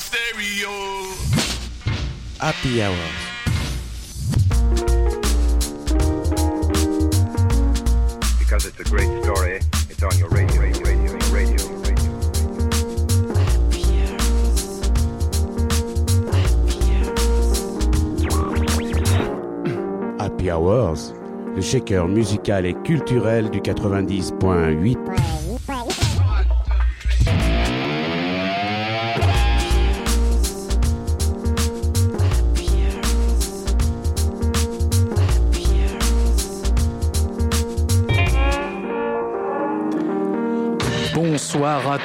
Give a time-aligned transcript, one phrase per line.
[0.00, 0.70] stereo.
[2.40, 2.96] Happy Hours.
[8.38, 9.60] Because it's a great story,
[9.90, 12.10] it's on your radio, radio, radio, radio, radio.
[20.18, 21.12] Happy Hours,
[21.54, 25.19] le shaker musical et culturel du 90.8.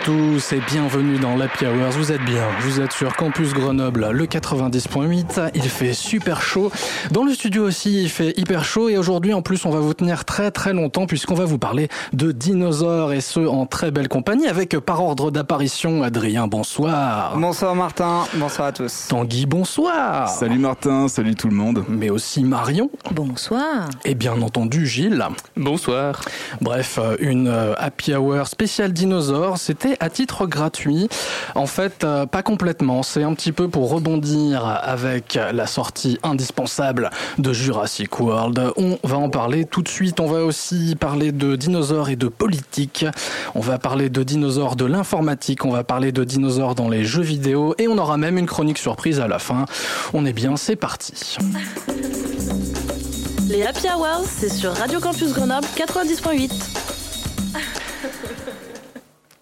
[0.05, 1.89] tous et bienvenue dans l'Happy Hours.
[1.97, 5.49] Vous êtes bien, vous êtes sur Campus Grenoble, le 90.8.
[5.55, 6.71] Il fait super chaud.
[7.09, 8.87] Dans le studio aussi, il fait hyper chaud.
[8.87, 11.87] Et aujourd'hui, en plus, on va vous tenir très très longtemps puisqu'on va vous parler
[12.13, 17.35] de dinosaures et ce, en très belle compagnie avec par ordre d'apparition Adrien, bonsoir.
[17.35, 19.07] Bonsoir Martin, bonsoir à tous.
[19.07, 20.29] Tanguy, bonsoir.
[20.29, 21.83] Salut Martin, salut tout le monde.
[21.89, 22.91] Mais aussi Marion.
[23.09, 23.89] Bonsoir.
[24.03, 25.25] Et bien entendu Gilles.
[25.57, 26.21] Bonsoir.
[26.61, 31.07] Bref, euh, une euh, happy hour spéciale dinosaure, c'était à titre gratuit.
[31.55, 37.09] En fait, euh, pas complètement, c'est un petit peu pour rebondir avec la sortie indispensable
[37.37, 38.73] de Jurassic World.
[38.77, 42.27] On va en parler tout de suite, on va aussi parler de dinosaures et de
[42.27, 43.05] politique.
[43.53, 47.21] On va parler de dinosaures de l'informatique, on va parler de dinosaures dans les jeux
[47.21, 49.65] vidéo et on aura même une chronique surprise à la fin.
[50.13, 51.37] On est bien, c'est parti.
[53.47, 57.04] Les Happy Hours, c'est sur Radio Campus Grenoble 90.8.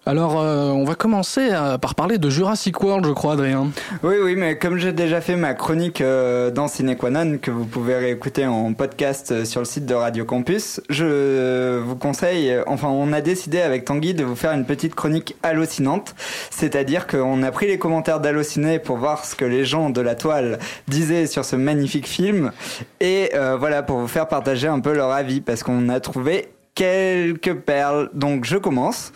[0.06, 3.70] Alors, euh, on va commencer euh, par parler de Jurassic World, je crois, Adrien.
[4.02, 7.96] Oui, oui, mais comme j'ai déjà fait ma chronique euh, dans Cinequanon, que vous pouvez
[7.96, 12.88] réécouter en podcast euh, sur le site de Radio Campus, je vous conseille, euh, enfin,
[12.88, 16.14] on a décidé avec Tanguy de vous faire une petite chronique hallucinante.
[16.50, 20.14] C'est-à-dire qu'on a pris les commentaires d'Hallociné pour voir ce que les gens de la
[20.14, 22.52] toile disaient sur ce magnifique film.
[23.00, 26.48] Et euh, voilà, pour vous faire partager un peu leur avis, parce qu'on a trouvé
[26.74, 28.10] quelques perles.
[28.14, 29.12] Donc je commence.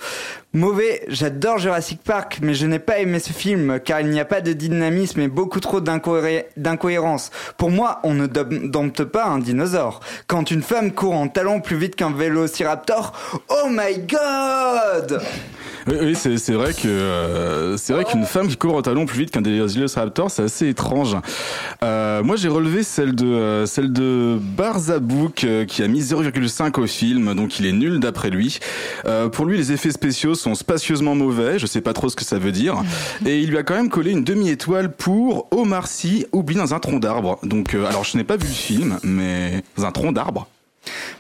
[0.55, 4.25] Mauvais, j'adore Jurassic Park, mais je n'ai pas aimé ce film car il n'y a
[4.25, 7.31] pas de dynamisme et beaucoup trop d'incohérences.
[7.59, 10.01] Pour moi, on ne dom- dompte pas un dinosaure.
[10.27, 13.13] Quand une femme court en talons plus vite qu'un vélociraptor,
[13.51, 15.21] oh my god
[15.89, 19.31] Oui, c'est vrai que euh, c'est vrai qu'une femme qui court au talon plus vite
[19.31, 21.17] qu'un Velociraptor, c'est assez étrange.
[21.83, 26.87] Euh, moi, j'ai relevé celle de euh, celle de Barzabouk qui a mis 0,5 au
[26.87, 28.59] film, donc il est nul d'après lui.
[29.07, 31.59] Euh, pour lui, les effets spéciaux sont spacieusement mauvais.
[31.59, 32.83] Je sais pas trop ce que ça veut dire.
[33.25, 36.81] Et il lui a quand même collé une demi-étoile pour Omar Sy oublié dans un
[36.81, 37.39] tronc d'arbre.
[37.43, 40.49] Donc, alors je n'ai pas vu le film, mais dans un tronc d'arbre.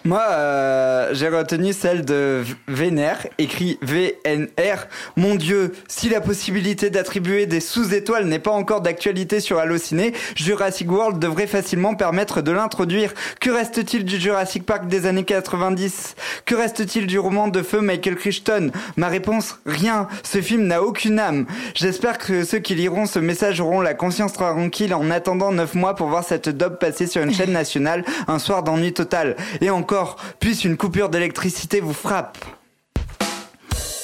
[0.05, 4.87] Moi, euh, j'ai retenu celle de Vénère, écrit VNR.
[5.17, 10.91] Mon Dieu, si la possibilité d'attribuer des sous-étoiles n'est pas encore d'actualité sur Allociné, Jurassic
[10.91, 13.13] World devrait facilement permettre de l'introduire.
[13.41, 18.17] Que reste-t-il du Jurassic Park des années 90 Que reste-t-il du roman de feu Michael
[18.17, 18.71] Crichton?
[18.97, 20.07] Ma réponse, rien.
[20.23, 21.47] Ce film n'a aucune âme.
[21.75, 25.95] J'espère que ceux qui liront ce message auront la conscience tranquille en attendant 9 mois
[25.97, 29.37] pour voir cette dope passer sur une chaîne nationale un soir d'ennui total.
[29.61, 32.37] Et encore, puisse une coupure d'électricité vous frappe.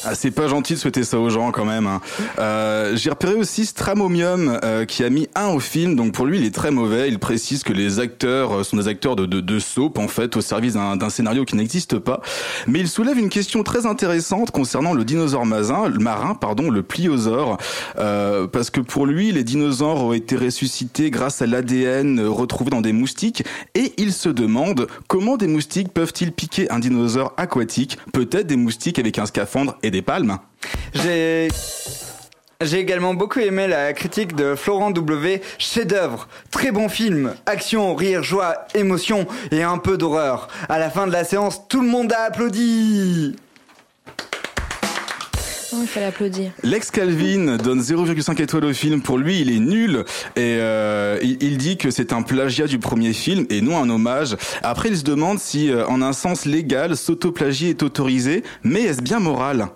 [0.07, 1.87] Ah, c'est pas gentil de souhaiter ça aux gens quand même.
[1.87, 2.01] hein.
[2.39, 6.39] Euh, J'ai repéré aussi Stramomium euh, qui a mis un au film, donc pour lui
[6.39, 7.09] il est très mauvais.
[7.09, 10.37] Il précise que les acteurs euh, sont des acteurs de, de, de soap en fait
[10.37, 12.21] au service d'un scénario qui n'existe pas.
[12.67, 16.83] Mais il soulève une question très intéressante concernant le dinosaure marin, le marin pardon, le
[16.83, 17.57] pliosaure,
[17.99, 22.83] euh, parce que pour lui les dinosaures ont été ressuscités grâce à l'ADN retrouvé dans
[22.83, 23.45] des moustiques
[23.75, 28.99] et il se demande comment des moustiques peuvent-ils piquer un dinosaure aquatique, peut-être des moustiques
[28.99, 30.39] avec un scaphandre et des palmes.
[30.93, 31.49] J'ai
[32.61, 35.43] j'ai également beaucoup aimé la critique de Florent W.
[35.59, 40.49] Chef-d'œuvre, très bon film, action, rire, joie, émotion et un peu d'horreur.
[40.69, 43.37] À la fin de la séance, tout le monde a applaudi.
[45.73, 46.53] Oh, il fallait applaudir.
[46.63, 49.03] Lex Calvin donne 0,5 étoiles au film.
[49.03, 50.05] Pour lui, il est nul
[50.37, 53.91] et euh, il, il dit que c'est un plagiat du premier film et non un
[53.91, 54.37] hommage.
[54.63, 59.03] Après, il se demande si, euh, en un sens légal, s'autoplagier est autorisé, mais est-ce
[59.03, 59.69] bien moral?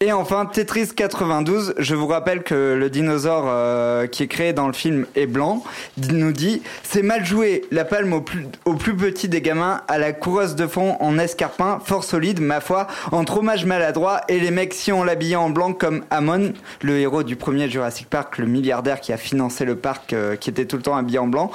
[0.00, 4.68] Et enfin, Tetris 92, je vous rappelle que le dinosaure euh, qui est créé dans
[4.68, 5.64] le film est blanc,
[6.12, 9.98] nous dit «C'est mal joué, la palme au plus, au plus petit des gamins, à
[9.98, 14.52] la coureuse de fond en escarpin, fort solide, ma foi, entre hommage maladroit et les
[14.52, 18.46] mecs si on l'habillait en blanc comme Amon, le héros du premier Jurassic Park, le
[18.46, 21.50] milliardaire qui a financé le parc, euh, qui était tout le temps habillé en blanc,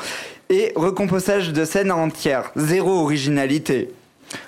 [0.50, 3.94] et recomposage de scènes entières, zéro originalité.»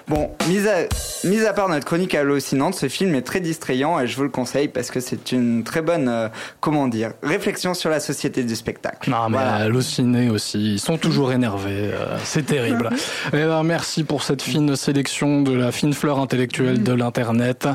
[0.08, 0.86] Bon, mis à,
[1.24, 4.30] mis à part notre chronique hallucinante, ce film est très distrayant et je vous le
[4.30, 6.28] conseille parce que c'est une très bonne, euh,
[6.60, 9.10] comment dire, réflexion sur la société du spectacle.
[9.10, 9.54] Non, mais Voilà.
[9.56, 12.90] hallucinés aussi, ils sont toujours énervés, euh, c'est terrible.
[13.34, 17.68] Eh ben, merci pour cette fine sélection de la fine fleur intellectuelle de l'Internet.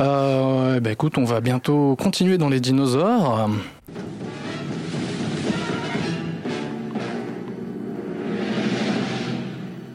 [0.00, 3.48] Euh, eh ben, écoute, on va bientôt continuer dans les dinosaures.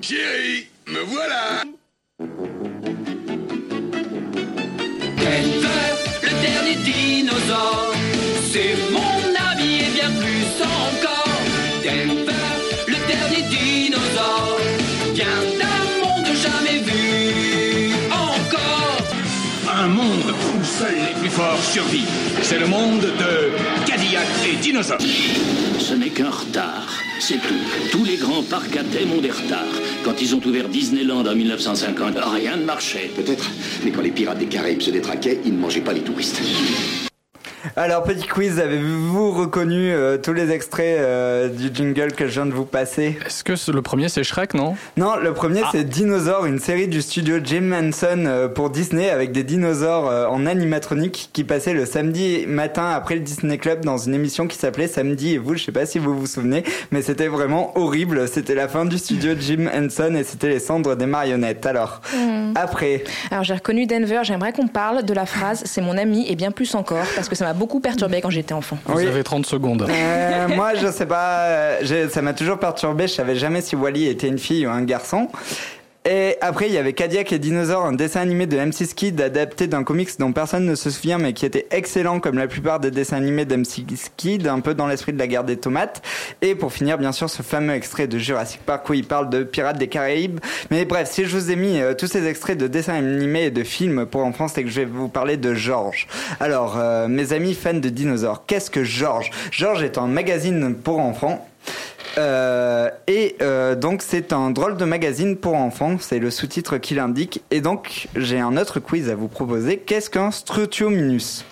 [0.02, 1.64] Chérie, me voilà.
[5.18, 5.92] Denver,
[6.24, 7.94] le dernier dinosaure,
[8.52, 9.19] c'est mon
[19.80, 22.10] Un monde où seuls les plus forts survivent.
[22.42, 25.00] C'est le monde de Cadillac et dinosaures.
[25.80, 26.86] Ce n'est qu'un retard,
[27.22, 27.64] c'est tout.
[27.90, 29.80] Tous les grands parcs à thème ont des retards.
[30.04, 33.10] Quand ils ont ouvert Disneyland en 1950, rien ne marchait.
[33.16, 33.50] Peut-être,
[33.86, 36.42] mais quand les pirates des Caraïbes se détraquaient, ils ne mangeaient pas les touristes.
[37.76, 42.46] Alors, petit quiz, avez-vous reconnu euh, tous les extraits euh, du jingle que je viens
[42.46, 43.18] de vous passer?
[43.26, 44.76] Est-ce que le premier c'est Shrek, non?
[44.98, 49.32] Non, le premier c'est Dinosaur, une série du studio Jim Henson euh, pour Disney avec
[49.32, 53.98] des dinosaures euh, en animatronique qui passait le samedi matin après le Disney Club dans
[53.98, 57.02] une émission qui s'appelait Samedi et vous, je sais pas si vous vous souvenez, mais
[57.02, 58.28] c'était vraiment horrible.
[58.28, 61.66] C'était la fin du studio Jim Henson et c'était les cendres des marionnettes.
[61.66, 62.54] Alors, Hmm.
[62.56, 66.36] après, Alors j'ai reconnu Denver, j'aimerais qu'on parle de la phrase c'est mon ami et
[66.36, 68.78] bien plus encore parce que ça m'a beaucoup perturbé quand j'étais enfant.
[68.86, 69.08] Vous Oui.
[69.08, 69.86] avez 30 secondes.
[69.90, 71.40] Euh, moi, je sais pas.
[71.48, 73.08] euh, ça m'a toujours perturbé.
[73.08, 75.28] Je savais jamais si Wally était une fille ou un garçon.
[76.06, 79.68] Et après, il y avait Cadillac et Dinosaures, un dessin animé de M6 Kid adapté
[79.68, 82.90] d'un comics dont personne ne se souvient, mais qui était excellent comme la plupart des
[82.90, 86.02] dessins animés d'M6 Kid, un peu dans l'esprit de la guerre des tomates.
[86.42, 89.44] Et pour finir, bien sûr, ce fameux extrait de Jurassic Park où il parle de
[89.44, 90.40] pirates des Caraïbes.
[90.72, 93.52] Mais bref, si je vous ai mis euh, tous ces extraits de dessins animés et
[93.52, 96.08] de films pour enfants, c'est que je vais vous parler de Georges.
[96.40, 99.32] Alors, euh, mes amis fans de dinosaures, qu'est-ce que Georges?
[99.52, 101.49] Georges est un magazine pour enfants.
[102.18, 106.96] Euh, et euh, donc c'est un drôle de magazine pour enfants, c'est le sous-titre qui
[106.96, 107.42] l'indique.
[107.52, 109.78] Et donc j'ai un autre quiz à vous proposer.
[109.78, 111.46] Qu'est-ce qu'un Strutiominus?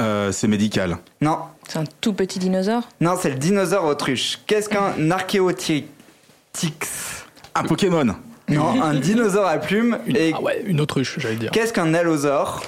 [0.00, 0.98] Euh, c'est médical.
[1.20, 1.38] Non,
[1.68, 2.82] C'est un tout petit dinosaure?
[3.00, 4.40] non, c'est le dinosaure autruche.
[4.46, 5.84] Qu'est-ce qu'un Archéotix
[7.54, 8.14] Un Pokémon.
[8.48, 9.98] Non, un dinosaure à plumes.
[10.06, 11.50] Une, Et ah ouais, une autruche, j'allais dire.
[11.50, 12.62] qu'est-ce qu'un allosaure?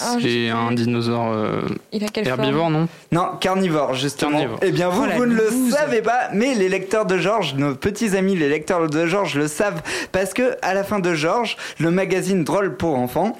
[0.00, 1.62] Ah, C'est un dinosaure euh,
[1.92, 4.32] Il a quelle herbivore, forme non Non, carnivore, justement.
[4.38, 4.58] Carnivore.
[4.62, 7.74] Eh bien, vous, Oh, vous ne le savez pas, mais les lecteurs de Georges, nos
[7.74, 11.56] petits amis, les lecteurs de Georges le savent, parce que à la fin de Georges,
[11.78, 13.38] le magazine Drôle pour enfants,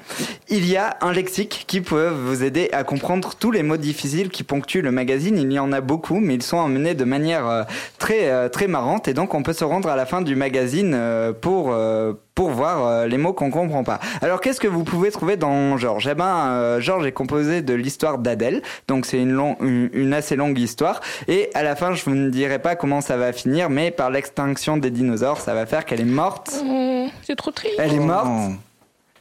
[0.49, 4.29] il y a un lexique qui peut vous aider à comprendre tous les mots difficiles
[4.29, 5.37] qui ponctuent le magazine.
[5.37, 7.63] Il y en a beaucoup, mais ils sont emmenés de manière euh,
[7.97, 10.93] très euh, très marrante, et donc on peut se rendre à la fin du magazine
[10.93, 13.99] euh, pour euh, pour voir euh, les mots qu'on comprend pas.
[14.21, 16.07] Alors qu'est-ce que vous pouvez trouver dans Georges?
[16.11, 20.13] Eh ben, euh, Georges est composé de l'histoire d'Adèle, donc c'est une, long- une, une
[20.13, 21.01] assez longue histoire.
[21.27, 24.09] Et à la fin, je vous ne dirai pas comment ça va finir, mais par
[24.09, 26.51] l'extinction des dinosaures, ça va faire qu'elle est morte.
[26.65, 27.75] Mmh, C'est trop triste.
[27.77, 28.27] Elle est morte.
[28.27, 28.53] Oh.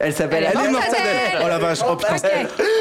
[0.04, 1.40] Elle s'appelle Elle est Adèle.
[1.44, 2.16] Oh la vache, oh putain.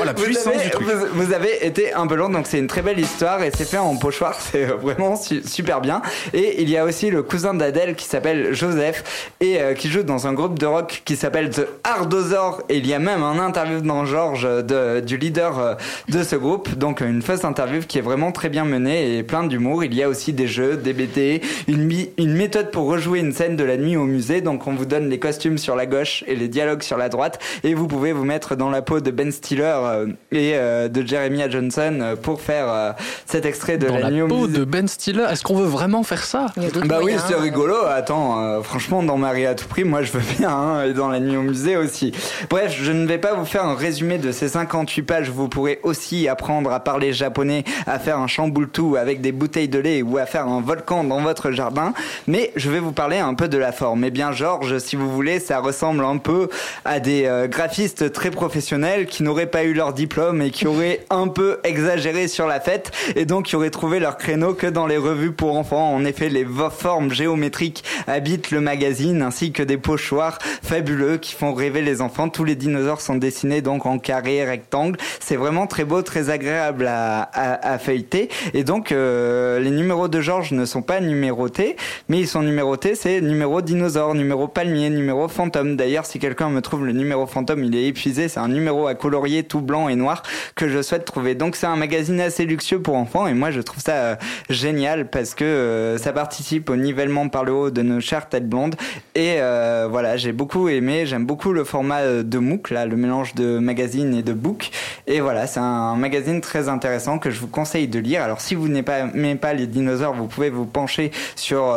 [0.02, 0.88] Oh la Vous puissance avez, du truc.
[0.88, 3.70] vous, vous avez été un peu long, donc c'est une très belle histoire et c'est
[3.70, 6.02] fait en pochoir, c'est euh, vraiment su- super bien.
[6.34, 10.02] Et il y a aussi le cousin d'Adèle qui s'appelle Joseph et euh, qui joue
[10.02, 12.64] dans un groupe de rock qui s'appelle The Ardosaur.
[12.70, 15.74] Et il y a même un interview dans Georges de, du leader euh,
[16.10, 19.44] de ce groupe, donc une fausse interview qui est vraiment très bien menée et plein
[19.44, 19.84] d'humour.
[19.84, 21.88] Il y a aussi des jeux, des BT, une,
[22.18, 24.42] une méthode pour rejouer une scène de la nuit au musée.
[24.42, 27.40] Donc on vous donne les costumes sur la gauche et les dialogues sur la droite
[27.64, 31.06] et vous pouvez vous mettre dans la peau de Ben Stiller euh, et euh, de
[31.06, 35.44] Jeremiah Johnson euh, pour faire cet extrait de Dans la, peau de Ben Stiller, est-ce
[35.44, 36.48] qu'on veut vraiment faire ça?
[36.86, 37.42] Bah oui, c'est hein.
[37.42, 37.76] rigolo.
[37.88, 41.20] Attends, franchement, dans Marie à tout prix, moi je veux bien, hein, et dans la
[41.20, 42.12] nuit au musée aussi.
[42.50, 45.30] Bref, je ne vais pas vous faire un résumé de ces 58 pages.
[45.30, 49.80] Vous pourrez aussi apprendre à parler japonais, à faire un chamboultou avec des bouteilles de
[49.80, 51.94] lait ou à faire un volcan dans votre jardin.
[52.28, 54.04] Mais je vais vous parler un peu de la forme.
[54.04, 56.50] Eh bien, Georges, si vous voulez, ça ressemble un peu
[56.86, 61.06] à des euh, graphistes très professionnels qui n'auraient pas eu leur diplôme et qui auraient
[61.10, 64.88] un peu exagéré sur la fête et donc qui auraient trouvé leur créneau que dans
[64.88, 65.94] les revues pour enfants.
[65.94, 71.54] En effet, les formes géométriques habitent le magazine ainsi que des pochoirs fabuleux qui font
[71.54, 72.30] rêver les enfants.
[72.30, 74.98] Tous les dinosaures sont dessinés donc en carré, rectangle.
[75.20, 78.30] C'est vraiment très beau, très agréable à, à- à feuilleter.
[78.54, 81.76] Et donc, euh, les numéros de Georges ne sont pas numérotés,
[82.10, 85.76] mais ils sont numérotés, c'est numéro dinosaure, numéro palmier, numéro fantôme.
[85.76, 88.28] D'ailleurs, si quelqu'un me trouve le numéro fantôme, il est épuisé.
[88.28, 90.24] C'est un numéro à colorier tout blanc et noir
[90.56, 91.36] que je souhaite trouver.
[91.36, 94.16] Donc c'est un magazine assez luxueux pour enfants et moi je trouve ça euh,
[94.50, 98.48] génial parce que euh, ça participe au nivellement par le haut de nos chères têtes
[98.48, 98.76] blondes.
[99.16, 101.06] Et euh, voilà, j'ai beaucoup aimé.
[101.06, 104.72] J'aime beaucoup le format de MOOC, là, le mélange de magazine et de book.
[105.08, 108.22] Et voilà, c'est un magazine très intéressant que je vous conseille de lire.
[108.24, 111.76] Alors si vous n'aimez pas, les dinosaures, vous pouvez vous pencher sur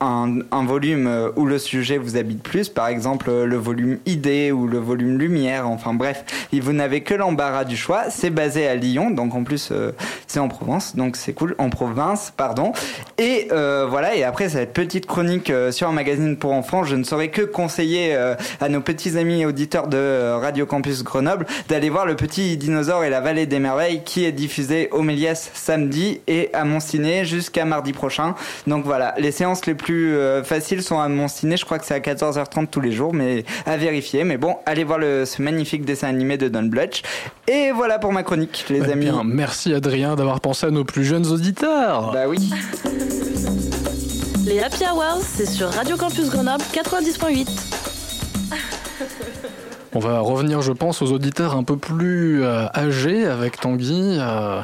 [0.00, 2.68] un, un volume où le sujet vous habite plus.
[2.68, 5.68] Par exemple, le volume idée ou le volume lumière.
[5.68, 8.10] Enfin bref, vous n'avez que l'embarras du choix.
[8.10, 9.92] C'est basé à Lyon, donc en plus euh,
[10.32, 11.54] c'est en Provence, donc c'est cool.
[11.58, 12.72] En province, pardon.
[13.18, 16.96] Et euh, voilà, et après cette petite chronique euh, sur un magazine pour enfants, je
[16.96, 21.90] ne saurais que conseiller euh, à nos petits amis auditeurs de Radio Campus Grenoble d'aller
[21.90, 26.20] voir le petit dinosaure et la vallée des merveilles qui est diffusé au Méliès samedi
[26.26, 28.34] et à Montciné jusqu'à mardi prochain.
[28.66, 32.00] Donc voilà, les séances les plus faciles sont à Montciné, je crois que c'est à
[32.00, 34.24] 14h30 tous les jours, mais à vérifier.
[34.24, 37.02] Mais bon, allez voir le, ce magnifique dessin animé de Don Bluth.
[37.48, 39.04] Et voilà pour ma chronique, les Eh amis.
[39.06, 42.12] bien, merci Adrien d'avoir pensé à nos plus jeunes auditeurs.
[42.12, 42.48] Bah oui.
[44.46, 47.48] Les Happy Hours, c'est sur Radio Campus Grenoble 90.8.
[49.92, 54.60] On va revenir, je pense, aux auditeurs un peu plus euh, âgés avec Tanguy, euh,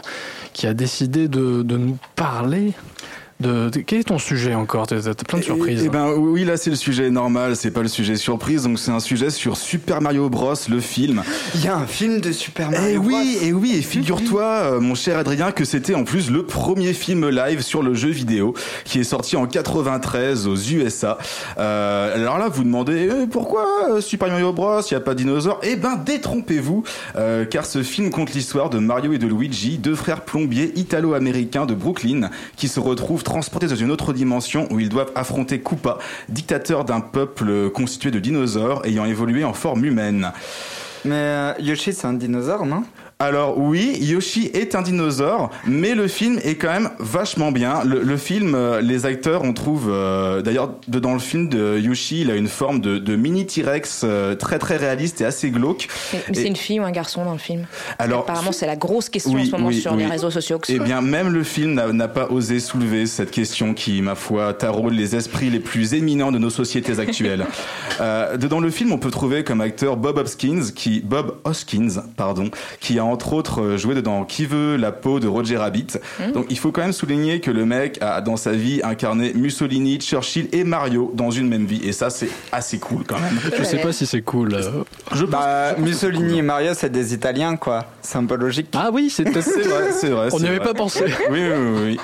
[0.53, 2.75] qui a décidé de, de nous parler.
[3.40, 4.88] De, de- quel est ton sujet encore?
[4.88, 5.80] T'as t'as plein de surprises.
[5.83, 8.80] Eh eh ben oui, là c'est le sujet normal, c'est pas le sujet surprise, donc
[8.80, 11.23] c'est un sujet sur Super Mario Bros, le film.
[11.54, 13.07] Il y a un film de Super Mario Eh Bros.
[13.07, 16.92] oui, et oui, et figure-toi, euh, mon cher Adrien, que c'était en plus le premier
[16.95, 18.54] film live sur le jeu vidéo
[18.85, 21.16] qui est sorti en 93 aux USA.
[21.59, 25.12] Euh, alors là, vous demandez eh, pourquoi euh, Super Mario Bros, il y a pas
[25.14, 25.61] de dinosaures?
[25.62, 26.83] Eh ben, détrompez-vous,
[27.14, 31.66] euh, car ce film compte l'histoire de Mario et de Luigi, deux frères plombiers italo-américains
[31.66, 35.99] de Brooklyn, qui se retrouvent transportés dans une autre dimension où ils doivent affronter Koopa,
[36.28, 40.32] dictateur d'un peuple constitué de dinosaures ayant évolué en forme humaine.
[41.04, 42.85] Mais euh, Yoshi, c'est un dinosaure, non?
[43.20, 47.82] Alors oui, Yoshi est un dinosaure, mais le film est quand même vachement bien.
[47.82, 52.20] Le, le film, euh, les acteurs, on trouve euh, d'ailleurs dans le film de Yoshi,
[52.20, 55.88] il a une forme de, de mini T-Rex euh, très très réaliste et assez glauque.
[56.12, 57.66] Mais, mais Et- c'est une fille ou un garçon dans le film
[57.98, 59.98] Alors, Apparemment, c'est la grosse question en Oui, ce moment oui, sur oui.
[59.98, 60.60] les réseaux sociaux.
[60.60, 64.14] que Eh bien, même le film n'a n'a pas osé soulever cette question qui, ma
[64.14, 67.46] foi, taraude les esprits les plus éminents de nos sociétés actuelles.
[68.00, 72.48] euh, dans le film, on peut trouver comme acteur Bob Hoskins, qui Bob Hoskins, pardon,
[72.78, 75.99] qui a entre autres euh, joué dedans Qui veut la peau de Roger Rabbit.
[76.21, 76.33] Mhm.
[76.33, 79.99] Donc, il faut quand même souligner que le mec a dans sa vie incarné Mussolini,
[80.00, 83.38] Churchill et Mario dans une même vie, et ça, c'est assez cool quand même.
[83.57, 84.55] Je sais pas si c'est cool.
[84.55, 84.85] euh.
[85.15, 87.87] Je Bah, Mussolini et Mario, c'est des Italiens, quoi.
[88.03, 88.69] C'est un peu logique.
[88.75, 89.43] Ah oui, c'est vrai,
[89.93, 90.29] c'est vrai.
[90.33, 91.05] On n'y avait pas pensé.
[91.31, 91.81] Oui, oui, oui.
[91.85, 92.00] oui.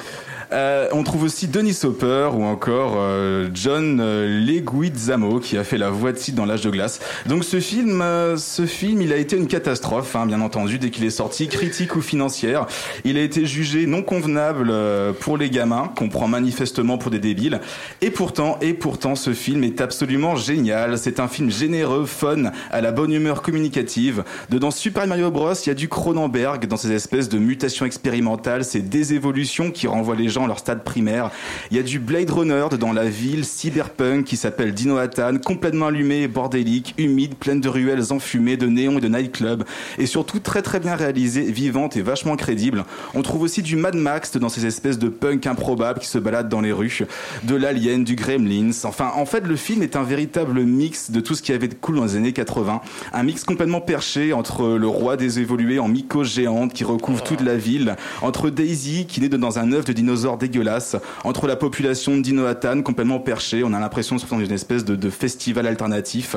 [0.54, 5.78] Euh, on trouve aussi Denis Hopper ou encore euh, John euh, Leguizamo qui a fait
[5.78, 7.00] la voix de Sid dans l'âge de glace.
[7.26, 10.90] Donc ce film, euh, ce film, il a été une catastrophe, hein, bien entendu, dès
[10.90, 12.66] qu'il est sorti, critique ou financière.
[13.04, 17.18] Il a été jugé non convenable euh, pour les gamins, qu'on prend manifestement pour des
[17.18, 17.60] débiles.
[18.00, 20.98] Et pourtant, et pourtant, ce film est absolument génial.
[20.98, 24.22] C'est un film généreux, fun, à la bonne humeur communicative.
[24.50, 28.64] Dedans Super Mario Bros, il y a du Cronenberg dans ces espèces de mutations expérimentales,
[28.64, 31.30] ces désévolutions qui renvoient les gens leur stade primaire.
[31.70, 36.28] Il y a du Blade Runner dans la ville cyberpunk qui s'appelle Dinoatan, complètement allumée,
[36.28, 39.64] bordélique, humide, pleine de ruelles enfumées, de néons et de nightclubs,
[39.98, 42.84] et surtout très très bien réalisée, vivante et vachement crédible.
[43.14, 46.48] On trouve aussi du Mad Max dans ces espèces de punk improbables qui se baladent
[46.48, 47.02] dans les rues,
[47.44, 48.70] de l'Alien, du Gremlins.
[48.84, 51.74] Enfin, en fait, le film est un véritable mix de tout ce qui avait de
[51.74, 52.80] cool dans les années 80.
[53.12, 57.40] Un mix complètement perché entre le roi des évolués en mycose géante qui recouvre toute
[57.40, 59.92] la ville, entre Daisy qui naît dans un œuf de
[60.24, 63.62] dinosaure dégueulasse, entre la population Dinoatan complètement perchée.
[63.64, 66.36] On a l'impression dans une espèce de, festival alternatif.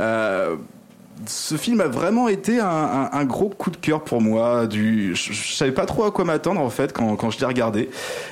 [0.00, 0.56] Euh,
[1.26, 4.66] ce film a vraiment été un, gros coup de cœur pour moi.
[4.66, 7.90] Du, je, savais pas trop à quoi m'attendre en fait quand, je l'ai regardé,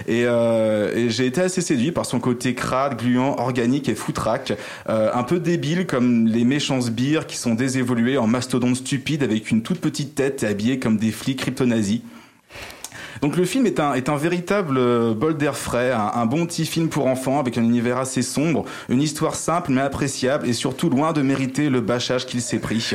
[0.09, 4.55] et, euh, et j'ai été assez séduit par son côté crade, gluant, organique et foutraque,
[4.89, 9.51] euh, un peu débile comme les méchants sbires qui sont désévolués en mastodontes stupides avec
[9.51, 12.01] une toute petite tête et habillés comme des flics crypto-nazis.
[13.21, 16.47] Donc le film est un, est un véritable euh, bol d'air frais, un, un bon
[16.47, 20.53] petit film pour enfants avec un univers assez sombre, une histoire simple mais appréciable et
[20.53, 22.95] surtout loin de mériter le bâchage qu'il s'est pris.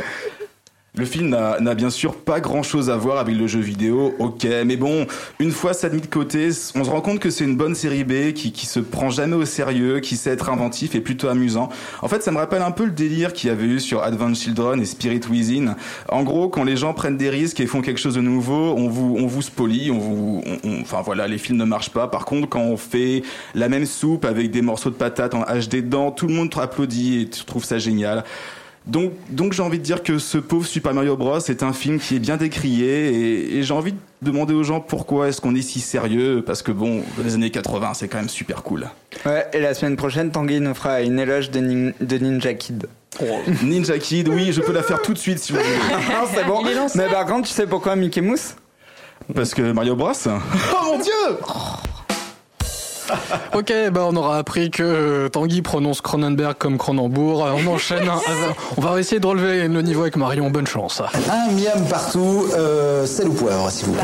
[0.97, 4.47] Le film n'a bien sûr pas grand chose à voir avec le jeu vidéo, ok,
[4.65, 5.05] mais bon,
[5.39, 8.05] une fois ça mis de côté, on se rend compte que c'est une bonne série
[8.05, 11.67] B qui, qui se prend jamais au sérieux, qui sait être inventif et plutôt amusant.
[12.01, 14.41] En fait, ça me rappelle un peu le délire qu'il y avait eu sur Advanced
[14.41, 15.75] Children et Spirit Within.
[16.07, 18.87] En gros, quand les gens prennent des risques et font quelque chose de nouveau, on
[18.87, 22.07] vous, on vous spolie, on vous, on- on- enfin voilà, les films ne marchent pas.
[22.07, 23.21] Par contre, quand on fait
[23.53, 27.19] la même soupe avec des morceaux de patates en HD dedans, tout le monde applaudit
[27.21, 28.23] et trouve ça génial.
[28.87, 31.99] Donc, donc j'ai envie de dire que ce pauvre Super Mario Bros est un film
[31.99, 35.55] qui est bien décrié et, et j'ai envie de demander aux gens pourquoi est-ce qu'on
[35.55, 38.87] est si sérieux parce que bon, les années 80 c'est quand même super cool.
[39.25, 42.85] Ouais, et la semaine prochaine, Tanguy nous fera une éloge de, nin- de Ninja Kid.
[43.63, 45.69] Ninja Kid, oui, je peux la faire tout de suite si vous voulez.
[46.11, 46.61] non, c'est bon.
[46.95, 48.55] Mais par contre, tu sais pourquoi Mickey Mouse?
[49.33, 50.11] Parce que Mario Bros.
[50.27, 51.11] Oh mon dieu
[53.55, 57.47] Ok, bah on aura appris que Tanguy prononce Cronenberg comme Cronenbourg.
[57.55, 58.07] On enchaîne.
[58.07, 58.19] hein.
[58.77, 60.49] on va essayer de relever le niveau avec Marion.
[60.49, 61.01] Bonne chance.
[61.01, 64.03] Un miam partout, euh, sel ou poivre, s'il vous plaît.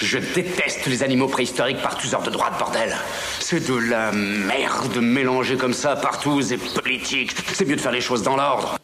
[0.00, 2.96] Je déteste les animaux préhistoriques par tous heures de droite, bordel.
[3.40, 7.34] C'est de la merde mélangée comme ça partout, c'est politique.
[7.52, 8.77] C'est mieux de faire les choses dans l'ordre.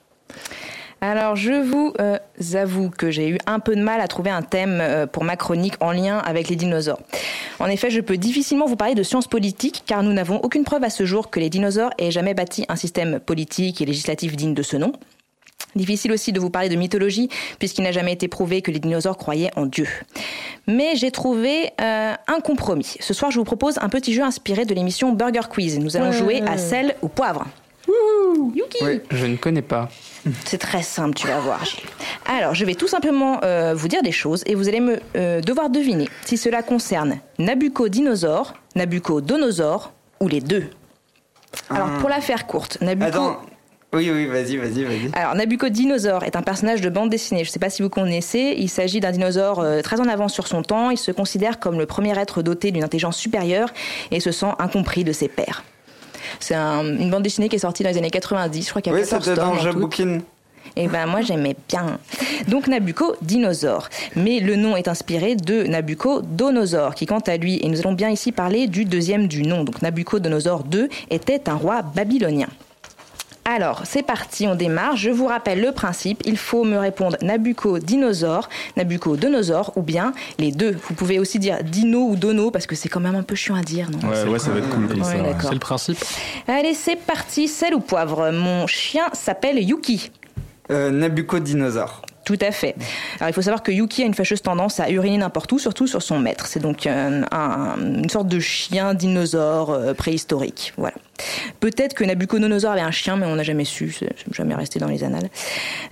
[1.06, 2.16] Alors, je vous euh,
[2.54, 5.36] avoue que j'ai eu un peu de mal à trouver un thème euh, pour ma
[5.36, 6.98] chronique en lien avec les dinosaures.
[7.58, 10.82] En effet, je peux difficilement vous parler de sciences politiques car nous n'avons aucune preuve
[10.82, 14.54] à ce jour que les dinosaures aient jamais bâti un système politique et législatif digne
[14.54, 14.92] de ce nom.
[15.76, 19.18] Difficile aussi de vous parler de mythologie, puisqu'il n'a jamais été prouvé que les dinosaures
[19.18, 19.88] croyaient en Dieu.
[20.66, 22.96] Mais j'ai trouvé euh, un compromis.
[23.00, 25.78] Ce soir, je vous propose un petit jeu inspiré de l'émission Burger Quiz.
[25.78, 27.44] Nous allons jouer à sel ou poivre.
[28.54, 28.78] Yuki
[29.10, 29.88] Je ne connais pas.
[30.44, 31.64] C'est très simple, tu vas voir.
[31.64, 31.80] Gilles.
[32.26, 35.40] Alors, je vais tout simplement euh, vous dire des choses et vous allez me euh,
[35.40, 40.64] devoir deviner si cela concerne Nabucco-dinosaure, Nabucco-donosaure ou les deux.
[41.70, 43.08] Alors, pour la faire courte, Nabucco...
[43.08, 43.42] Attends.
[43.92, 45.10] Oui, oui, vas-y, vas-y, vas-y.
[45.12, 47.44] Alors, Nabucco-dinosaure est un personnage de bande dessinée.
[47.44, 48.56] Je ne sais pas si vous connaissez.
[48.58, 50.90] Il s'agit d'un dinosaure euh, très en avance sur son temps.
[50.90, 53.68] Il se considère comme le premier être doté d'une intelligence supérieure
[54.10, 55.62] et se sent incompris de ses pairs.
[56.40, 58.64] C'est un- une bande dessinée qui est sortie dans les années 90.
[58.64, 59.70] Je crois qu'il y a Oui, 14 c'était dans Je.
[59.70, 60.22] Bouquine.
[60.76, 61.98] Eh ben moi j'aimais bien.
[62.48, 63.88] Donc Nabucco dinosaure.
[64.16, 67.92] Mais le nom est inspiré de Nabucco donosaure, qui quant à lui, et nous allons
[67.92, 72.48] bien ici parler du deuxième du nom, donc Nabucodonosor II était un roi babylonien.
[73.46, 74.96] Alors, c'est parti, on démarre.
[74.96, 76.22] Je vous rappelle le principe.
[76.24, 80.76] Il faut me répondre Nabucco dinosaure, Nabucco donosaure ou bien les deux.
[80.88, 83.54] Vous pouvez aussi dire dino ou dono parce que c'est quand même un peu chiant
[83.54, 85.16] à dire, non Ouais, ouais, ça va être cool comme Ouais, ça.
[85.16, 85.22] ouais.
[85.22, 85.48] d'accord.
[85.48, 85.98] C'est le principe.
[86.48, 87.46] Allez, c'est parti.
[87.48, 88.30] Sel ou poivre?
[88.32, 90.10] Mon chien s'appelle Yuki.
[90.70, 92.02] Euh, Nabucco-dinosaure.
[92.24, 92.74] Tout à fait.
[93.20, 95.86] Alors il faut savoir que Yuki a une fâcheuse tendance à uriner n'importe où, surtout
[95.86, 96.46] sur son maître.
[96.46, 100.72] C'est donc euh, un- une sorte de chien dinosaure euh, préhistorique.
[100.78, 100.94] Voilà.
[101.60, 103.92] Peut-être que Nabucodonosor avait un chien, mais on n'a jamais su.
[103.98, 105.28] C'est jamais resté dans les annales.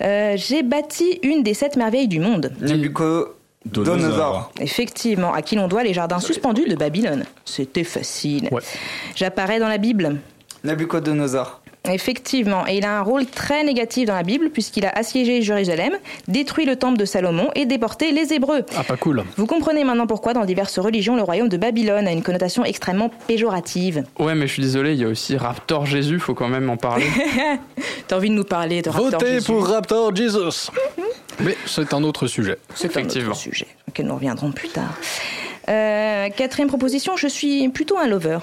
[0.01, 2.51] Euh, J'ai bâti une des sept merveilles du monde.
[2.63, 4.53] Nabucco-donosaure.
[4.61, 7.25] Effectivement, à qui l'on doit les jardins suspendus de Babylone.
[7.45, 8.49] C'était facile.
[9.15, 10.17] J'apparais dans la Bible.
[10.65, 11.61] Nabucodonosor.
[11.90, 15.95] Effectivement, et il a un rôle très négatif dans la Bible puisqu'il a assiégé Jérusalem,
[16.29, 18.64] détruit le temple de Salomon et déporté les Hébreux.
[18.77, 19.25] Ah, pas cool.
[19.37, 23.11] Vous comprenez maintenant pourquoi dans diverses religions le royaume de Babylone a une connotation extrêmement
[23.27, 24.05] péjorative.
[24.18, 26.77] Ouais, mais je suis désolé, il y a aussi Raptor Jésus, faut quand même en
[26.77, 27.07] parler.
[28.07, 30.71] T'as envie de nous parler de Raptor Votez Jésus pour Raptor Jesus.
[31.40, 32.59] Mais c'est un autre sujet.
[32.75, 34.95] C'est un autre sujet auquel nous reviendrons plus tard.
[35.68, 38.38] Euh, quatrième proposition, je suis plutôt un lover.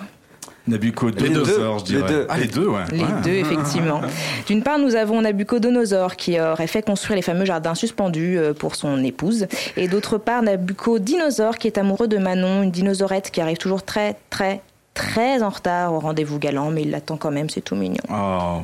[0.70, 2.10] Nabucodonosor, je Les dirais.
[2.12, 2.26] deux.
[2.30, 2.82] Ah, les deux, ouais.
[2.92, 3.06] Les Ouais.
[3.24, 4.02] deux, effectivement.
[4.48, 8.76] D'une part, nous avons Nabucodonosor qui aurait fait construire les fameux jardins suspendus euh, pour
[8.76, 9.48] son épouse.
[9.78, 14.16] Et d'autre part, Nabucodinosaure qui est amoureux de Manon, une dinosaurette qui arrive toujours très,
[14.30, 14.62] très,
[14.94, 18.04] très en retard au rendez-vous galant, mais il l'attend quand même, c'est tout mignon.
[18.10, 18.60] Oh.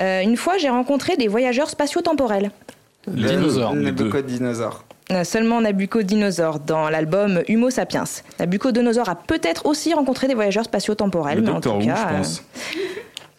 [0.00, 2.50] Euh, une fois, j'ai rencontré des voyageurs spatio-temporels.
[3.12, 3.92] Les dinosaures, les
[5.24, 8.04] Seulement Nabucodinosaure dans l'album Humo Sapiens.
[8.40, 12.44] Nabucodonosor a peut-être aussi rencontré des voyageurs spatio-temporels, mais en tout cas, je euh, pense.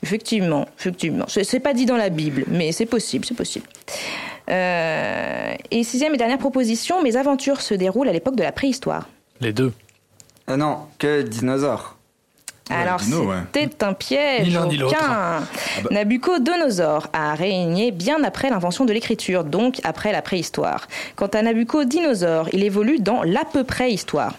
[0.02, 1.26] Effectivement, effectivement.
[1.28, 3.66] C'est pas dit dans la Bible, mais c'est possible, c'est possible.
[4.50, 9.10] Euh, et sixième et dernière proposition, mes aventures se déroulent à l'époque de la préhistoire.
[9.42, 9.74] Les deux.
[10.48, 11.97] Ah non, que dinosaure.
[12.70, 13.36] Alors ouais.
[13.54, 14.48] c'était un piège.
[14.48, 14.96] Ni l'un ni l'autre.
[14.98, 15.08] aucun.
[15.10, 15.40] Ah
[15.84, 15.90] bah.
[15.92, 20.88] Nabucodonosor a régné bien après l'invention de l'écriture, donc après la préhistoire.
[21.16, 24.34] Quant à Nabucodinosaure, il évolue dans l'à peu près histoire,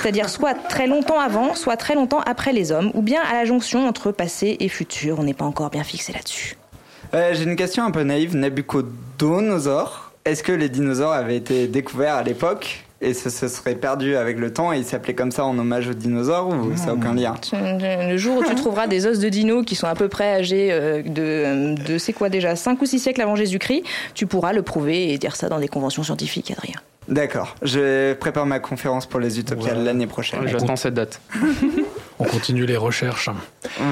[0.00, 3.44] c'est-à-dire soit très longtemps avant, soit très longtemps après les hommes, ou bien à la
[3.44, 5.18] jonction entre passé et futur.
[5.18, 6.56] On n'est pas encore bien fixé là-dessus.
[7.14, 8.36] Euh, J'ai une question un peu naïve.
[8.36, 12.84] Nabucodonosor, est-ce que les dinosaures avaient été découverts à l'époque?
[13.02, 15.88] Et ça se serait perdu avec le temps et ils s'appelaient comme ça en hommage
[15.88, 17.34] aux dinosaures ou ça n'a aucun lien?
[17.52, 20.68] Le jour où tu trouveras des os de dino qui sont à peu près âgés
[20.70, 23.82] euh, de, de c'est quoi déjà 5 ou 6 siècles avant Jésus-Christ,
[24.14, 26.76] tu pourras le prouver et dire ça dans des conventions scientifiques, Adrien.
[27.08, 27.56] D'accord.
[27.62, 30.46] Je prépare ma conférence pour les Utopiales l'année prochaine.
[30.46, 31.20] J'attends cette date.
[32.22, 33.28] On continue les recherches.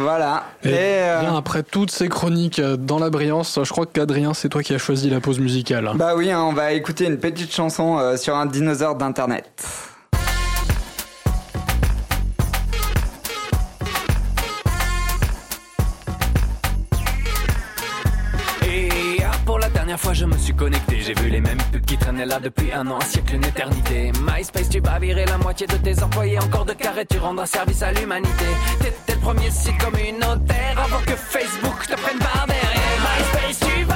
[0.02, 0.44] Voilà.
[0.62, 4.48] Et, Et, euh, bien après toutes ces chroniques dans la brillance, je crois qu'Adrien, c'est
[4.48, 5.90] toi qui as choisi la pause musicale.
[5.96, 9.50] Bah oui, hein, on va écouter une petite chanson euh, sur un dinosaure d'internet.
[20.56, 21.00] Connecté.
[21.00, 24.12] J'ai vu les mêmes pubs qui traînaient là depuis un an, un siècle, une éternité.
[24.20, 26.38] MySpace, tu vas virer la moitié de tes employés.
[26.38, 28.44] Encore de carré, tu rendras service à l'humanité.
[28.80, 33.00] T'étais le premier site communautaire avant que Facebook te prenne par derrière.
[33.06, 33.89] MySpace, tu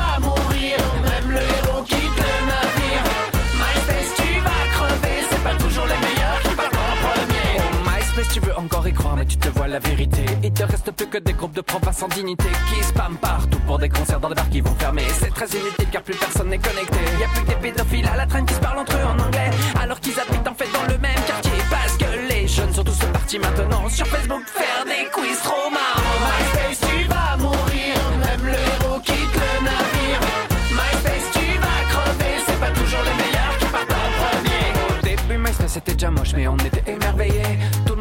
[8.65, 10.25] encore y croire, mais tu te vois la vérité.
[10.43, 13.79] Il te reste plus que des groupes de province sans dignité qui spamment partout pour
[13.79, 15.03] des concerts dans les bars qui vont fermer.
[15.21, 16.99] C'est très inutile car plus personne n'est connecté.
[17.21, 19.19] Y a plus que des pédophiles à la traîne qui se parlent entre eux en
[19.19, 19.51] anglais,
[19.81, 21.53] alors qu'ils habitent en fait dans le même quartier.
[21.71, 26.19] Parce que les jeunes sont tous partis maintenant sur Facebook faire des quiz trop marrants.
[26.25, 30.21] MySpace, tu vas mourir, même le quitte le navire.
[30.71, 34.65] MySpace, tu vas crever, c'est pas toujours les meilleurs qui en premier.
[34.89, 36.74] Au début, MySpace c'était déjà moche, mais on le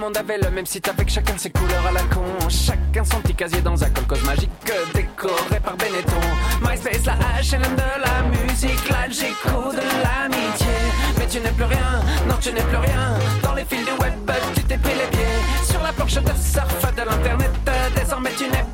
[0.04, 2.26] monde avait le même site avec chacun ses couleurs à la con.
[2.50, 4.52] Chacun son petit casier dans un colcos magique
[4.94, 6.24] décoré par Benetton.
[6.62, 10.76] MySpace, la HLM de la musique, la Géco de l'amitié.
[11.18, 13.18] Mais tu n'es plus rien, non, tu n'es plus rien.
[13.44, 14.14] Dans les fils du web,
[14.56, 15.38] tu t'es pris les pieds.
[15.64, 17.52] Sur la planche de surf de l'internet,
[17.96, 18.73] désormais tu n'es plus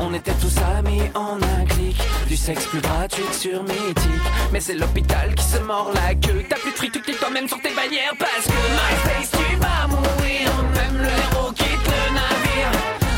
[0.00, 1.96] On était tous amis en un clic.
[2.28, 4.28] Du sexe plus gratuit sur Mythique.
[4.52, 6.44] Mais c'est l'hôpital qui se mord la queue.
[6.48, 10.50] T'as plus de fric, tu toi-même sur tes bannières parce que MySpace, tu vas mourir.
[10.74, 12.72] Même le héros quitte le navire.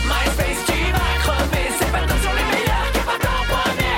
[0.05, 1.67] MySpace, tu vas crever.
[1.79, 3.93] C'est pas toujours les meilleurs qui partent en premier.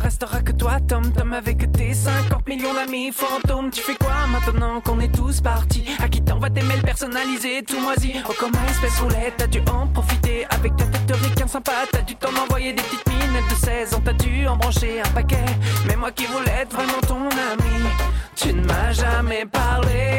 [0.00, 0.40] Restera
[0.78, 3.70] que toi, Tom Tom, avec tes 50 millions d'amis fantômes.
[3.70, 5.84] Tu fais quoi maintenant qu'on est tous partis?
[6.02, 8.14] À qui t'envoies tes mails personnalisés, tout moisi?
[8.28, 10.46] Oh, comme espèce roulette, t'as dû en profiter.
[10.50, 14.02] Avec ta tête de sympa, t'as dû t'en envoyer des petites minettes de 16 ans.
[14.04, 15.44] T'as dû en brancher un paquet.
[15.86, 17.88] Mais moi qui voulais être vraiment ton ami,
[18.36, 20.18] tu ne m'as jamais parlé.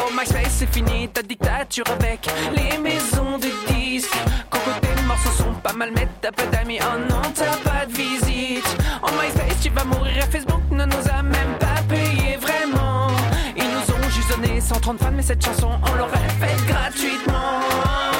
[0.00, 4.16] Oh, MySpace, c'est fini ta dictature avec les maisons de disques.
[4.50, 6.78] Coco, tes morceaux sont pas mal, mais t'as pas d'amis.
[6.80, 8.25] Oh non, t'as pas de visite.
[9.76, 10.16] Vas mourir.
[10.16, 13.08] Et Facebook ne nous a même pas payé vraiment.
[13.56, 18.15] Ils nous ont juste donné 130 fans, mais cette chanson, on l'aurait faite gratuitement.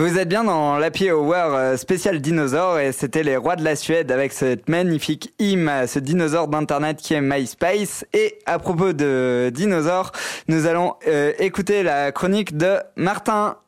[0.00, 3.76] Vous êtes bien dans l'Happy Hour euh, spécial dinosaure et c'était les rois de la
[3.76, 8.06] Suède avec cette magnifique hymne, ce dinosaure d'internet qui est MySpace.
[8.14, 10.12] Et à propos de dinosaures,
[10.48, 13.58] nous allons euh, écouter la chronique de Martin.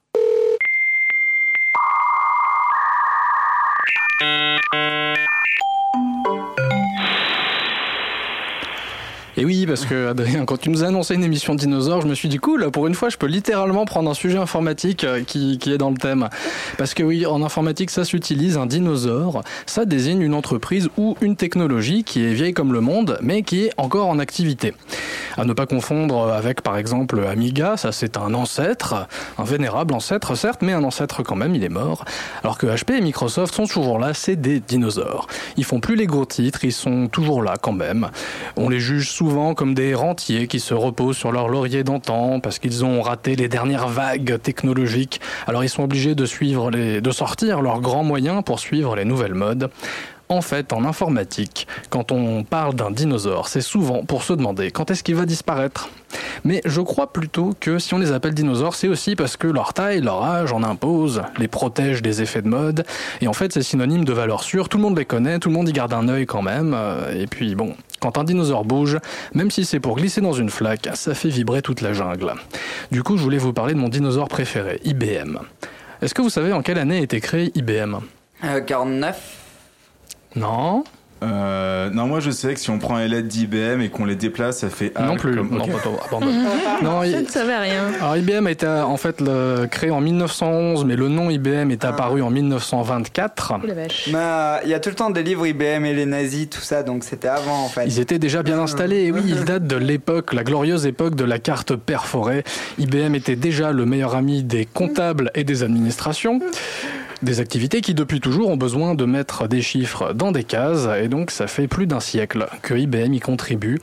[9.43, 12.15] Et oui, parce que quand tu nous as annoncé une émission de dinosaures, je me
[12.15, 15.59] suis dit cool, pour une fois, je peux littéralement prendre un sujet informatique euh, qui,
[15.59, 16.29] qui est dans le thème.
[16.79, 21.35] Parce que oui, en informatique, ça s'utilise, un dinosaure, ça désigne une entreprise ou une
[21.35, 24.75] technologie qui est vieille comme le monde, mais qui est encore en activité.
[25.37, 30.37] À ne pas confondre avec, par exemple, Amiga, ça c'est un ancêtre, un vénérable ancêtre,
[30.37, 32.05] certes, mais un ancêtre quand même, il est mort.
[32.45, 35.27] Alors que HP et Microsoft sont toujours là, c'est des dinosaures.
[35.57, 38.11] Ils font plus les gros titres, ils sont toujours là quand même.
[38.57, 42.59] On les juge souvent comme des rentiers qui se reposent sur leur laurier d'antan parce
[42.59, 45.21] qu'ils ont raté les dernières vagues technologiques.
[45.47, 49.35] Alors ils sont obligés de suivre de sortir leurs grands moyens pour suivre les nouvelles
[49.35, 49.71] modes.
[50.29, 54.91] En fait, en informatique, quand on parle d'un dinosaure, c'est souvent pour se demander quand
[54.91, 55.91] est-ce qu'il va disparaître.
[56.45, 59.75] Mais je crois plutôt que si on les appelle dinosaures, c'est aussi parce que leur
[59.75, 62.85] taille, leur âge en impose, les protège des effets de mode.
[63.21, 64.69] Et en fait, c'est synonyme de valeur sûre.
[64.69, 66.73] Tout le monde les connaît, tout le monde y garde un œil quand même.
[66.75, 68.99] Euh, Et puis bon, quand un dinosaure bouge,
[69.33, 72.35] même si c'est pour glisser dans une flaque, ça fait vibrer toute la jungle.
[72.91, 75.39] Du coup, je voulais vous parler de mon dinosaure préféré, IBM.
[76.03, 77.97] Est-ce que vous savez en quelle année a été créé IBM
[78.45, 79.37] Euh, 49
[80.37, 80.83] Non
[81.23, 84.17] Euh, non, moi je sais que si on prend les lettres d'IBM et qu'on les
[84.17, 85.03] déplace, ça fait A.
[85.05, 85.37] Non plus.
[85.37, 85.51] Comme...
[85.51, 85.71] Non, Ok.
[85.73, 86.43] pas toi, abandonne.
[86.83, 87.83] non, Je il- ne savais rien.
[88.01, 91.71] Alors IBM a été euh, en fait le- créé en 1911, mais le nom IBM
[91.71, 93.55] est apparu en 1924.
[93.63, 94.09] Oh la vache.
[94.13, 96.83] Bah, Il y a tout le temps des livres IBM et les nazis, tout ça,
[96.83, 97.85] donc c'était avant en fait.
[97.87, 101.25] Ils étaient déjà bien installés, et oui, ils datent de l'époque, la glorieuse époque de
[101.25, 102.43] la carte perforée.
[102.79, 106.41] IBM était déjà le meilleur ami des comptables et des administrations.
[107.23, 111.07] Des activités qui depuis toujours ont besoin de mettre des chiffres dans des cases et
[111.07, 113.79] donc ça fait plus d'un siècle que IBM y contribue.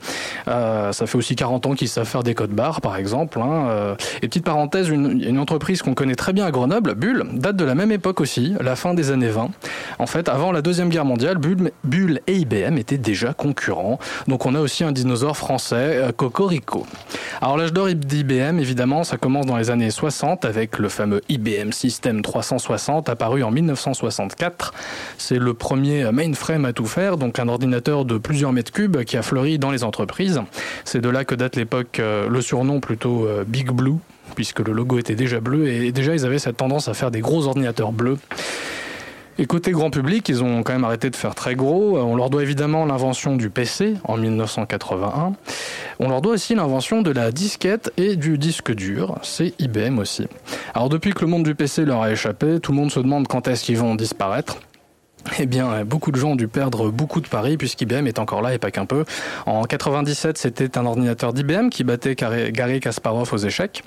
[0.46, 3.40] Euh, ça fait aussi 40 ans qu'ils savent faire des codes barres par exemple.
[3.40, 3.68] Hein.
[3.70, 7.64] Euh, et petite parenthèse, une, entreprise qu'on connaît très bien à Grenoble, Bull, date de
[7.64, 9.48] la même époque aussi, la fin des années 20.
[9.98, 13.98] En fait, avant la Deuxième Guerre mondiale, Bull, Bull et IBM étaient déjà concurrents.
[14.28, 16.86] Donc on a aussi un dinosaure français, euh, Cocorico.
[17.40, 21.72] Alors l'âge d'or d'IBM, évidemment, ça commence dans les années 60 avec le fameux IBM
[21.72, 24.74] System 360 apparu en 1964.
[25.18, 29.16] C'est le premier mainframe à tout faire, donc un ordinateur de plusieurs mètres cubes qui
[29.16, 30.42] a fleuri dans les entreprises.
[30.84, 33.96] C'est de là que date l'époque, euh, le surnom plutôt euh, Big Blue,
[34.34, 37.20] puisque le logo était déjà bleu et déjà ils avaient cette tendance à faire des
[37.20, 38.18] gros ordinateurs bleus.
[39.40, 41.96] Et côté grand public, ils ont quand même arrêté de faire très gros.
[41.98, 45.32] On leur doit évidemment l'invention du PC en 1981.
[45.98, 49.18] On leur doit aussi l'invention de la disquette et du disque dur.
[49.22, 50.28] C'est IBM aussi.
[50.74, 53.28] Alors depuis que le monde du PC leur a échappé, tout le monde se demande
[53.28, 54.58] quand est-ce qu'ils vont disparaître.
[55.38, 58.54] Eh bien, beaucoup de gens ont dû perdre beaucoup de paris puisqu'IBM est encore là
[58.54, 59.04] et pas qu'un peu.
[59.46, 63.82] En 97, c'était un ordinateur d'IBM qui battait Gary Kasparov aux échecs.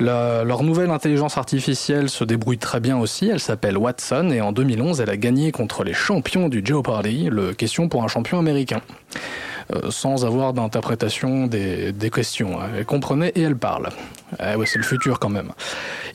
[0.00, 3.28] Leur nouvelle intelligence artificielle se débrouille très bien aussi.
[3.28, 7.54] Elle s'appelle Watson et en 2011, elle a gagné contre les champions du Jeopardy, le
[7.54, 8.80] question pour un champion américain.
[9.74, 12.58] Euh, sans avoir d'interprétation des, des, questions.
[12.74, 13.90] Elle comprenait et elle parle.
[14.40, 15.52] Eh c'est le futur quand même.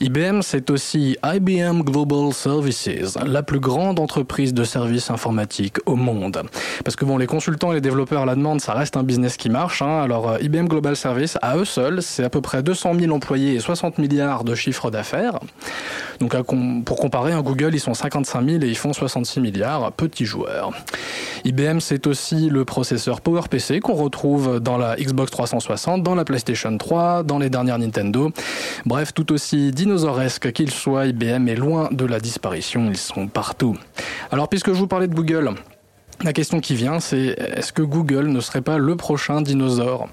[0.00, 2.88] IBM, c'est aussi IBM Global Services,
[3.24, 6.42] la plus grande entreprise de services informatiques au monde.
[6.84, 9.36] Parce que bon, les consultants et les développeurs à la demande, ça reste un business
[9.36, 9.82] qui marche.
[9.82, 10.02] Hein.
[10.02, 13.54] Alors euh, IBM Global Services, à eux seuls, c'est à peu près 200 000 employés
[13.54, 15.38] et 60 milliards de chiffre d'affaires.
[16.20, 16.34] Donc
[16.84, 19.92] pour comparer, un Google, ils sont 55 000 et ils font 66 milliards.
[19.92, 20.72] Petits joueurs.
[21.44, 26.76] IBM, c'est aussi le processeur PowerPC qu'on retrouve dans la Xbox 360, dans la PlayStation
[26.76, 28.30] 3, dans les dernières Nintendo.
[28.86, 32.86] Bref, tout aussi dinosauresque qu'il soit, IBM est loin de la disparition.
[32.88, 33.76] Ils sont partout.
[34.30, 35.54] Alors, puisque je vous parlais de Google,
[36.22, 40.08] la question qui vient, c'est est-ce que Google ne serait pas le prochain dinosaure?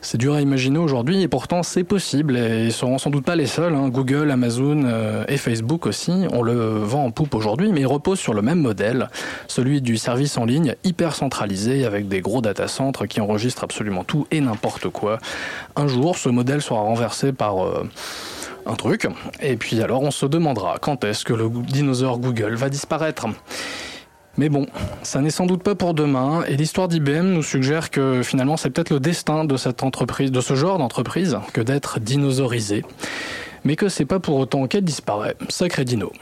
[0.00, 3.36] C'est dur à imaginer aujourd'hui et pourtant c'est possible et ils seront sans doute pas
[3.36, 3.74] les seuls.
[3.74, 3.88] Hein.
[3.88, 8.20] Google, Amazon euh, et Facebook aussi, on le vend en poupe aujourd'hui, mais ils reposent
[8.20, 9.10] sur le même modèle,
[9.48, 14.04] celui du service en ligne hyper centralisé avec des gros data centres qui enregistrent absolument
[14.04, 15.18] tout et n'importe quoi.
[15.76, 17.88] Un jour, ce modèle sera renversé par euh,
[18.66, 19.06] un truc,
[19.40, 23.26] et puis alors on se demandera quand est-ce que le dinosaure Google va disparaître.
[24.38, 24.66] Mais bon,
[25.02, 28.70] ça n'est sans doute pas pour demain, et l'histoire d'IBM nous suggère que finalement c'est
[28.70, 32.84] peut-être le destin de ce genre d'entreprise, que d'être dinosaurisé,
[33.64, 35.34] mais que c'est pas pour autant qu'elle disparaît.
[35.48, 36.12] Sacré dino.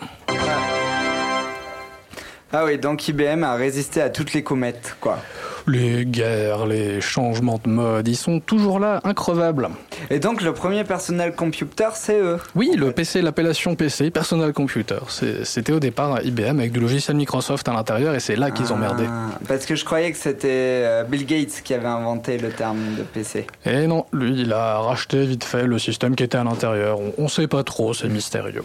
[2.52, 5.18] Ah oui, donc IBM a résisté à toutes les comètes, quoi.
[5.66, 9.68] Les guerres, les changements de mode, ils sont toujours là, increvables.
[10.10, 14.98] Et donc le premier personal computer, c'est eux Oui, le PC, l'appellation PC, personal computer.
[15.42, 18.76] C'était au départ IBM avec du logiciel Microsoft à l'intérieur et c'est là qu'ils ont
[18.76, 19.06] merdé.
[19.08, 20.46] Ah, parce que je croyais que c'était
[20.84, 23.48] euh, Bill Gates qui avait inventé le terme de PC.
[23.64, 27.00] Et non, lui, il a racheté vite fait le système qui était à l'intérieur.
[27.00, 28.62] On, on sait pas trop, c'est mystérieux.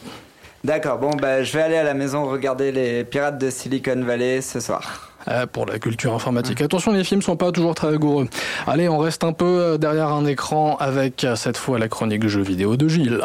[0.64, 4.42] D'accord, bon, bah, je vais aller à la maison regarder les Pirates de Silicon Valley
[4.42, 5.12] ce soir.
[5.28, 6.62] Euh, pour la culture informatique.
[6.62, 8.28] Attention, les films sont pas toujours très rigoureux.
[8.66, 12.28] Allez, on reste un peu euh, derrière un écran avec euh, cette fois la chronique
[12.28, 13.22] jeux vidéo de Gilles.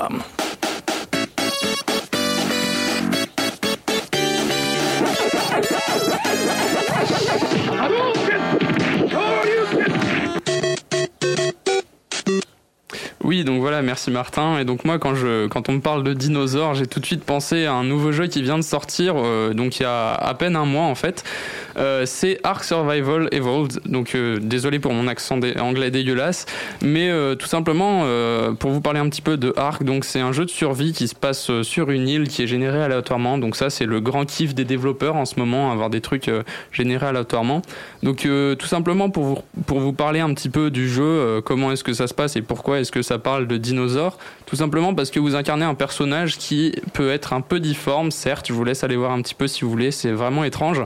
[13.44, 14.58] Donc voilà, merci Martin.
[14.58, 17.24] Et donc moi, quand je, quand on me parle de dinosaures, j'ai tout de suite
[17.24, 20.34] pensé à un nouveau jeu qui vient de sortir, euh, donc il y a à
[20.34, 21.24] peine un mois en fait.
[21.76, 23.80] Euh, c'est Ark Survival Evolved.
[23.86, 26.46] Donc euh, désolé pour mon accent anglais dégueulasse,
[26.82, 28.04] mais tout simplement
[28.58, 29.82] pour vous parler un petit peu de Ark.
[29.82, 32.82] Donc c'est un jeu de survie qui se passe sur une île qui est généré
[32.82, 33.38] aléatoirement.
[33.38, 36.30] Donc ça c'est le grand kiff des développeurs en ce moment, avoir des trucs
[36.72, 37.62] générés aléatoirement.
[38.02, 41.84] Donc tout simplement pour vous pour vous parler un petit peu du jeu, comment est-ce
[41.84, 45.10] que ça se passe et pourquoi est-ce que ça parle de dinosaures Tout simplement parce
[45.10, 48.84] que vous incarnez un personnage qui peut être un peu difforme, certes, je vous laisse
[48.84, 50.80] aller voir un petit peu si vous voulez, c'est vraiment étrange.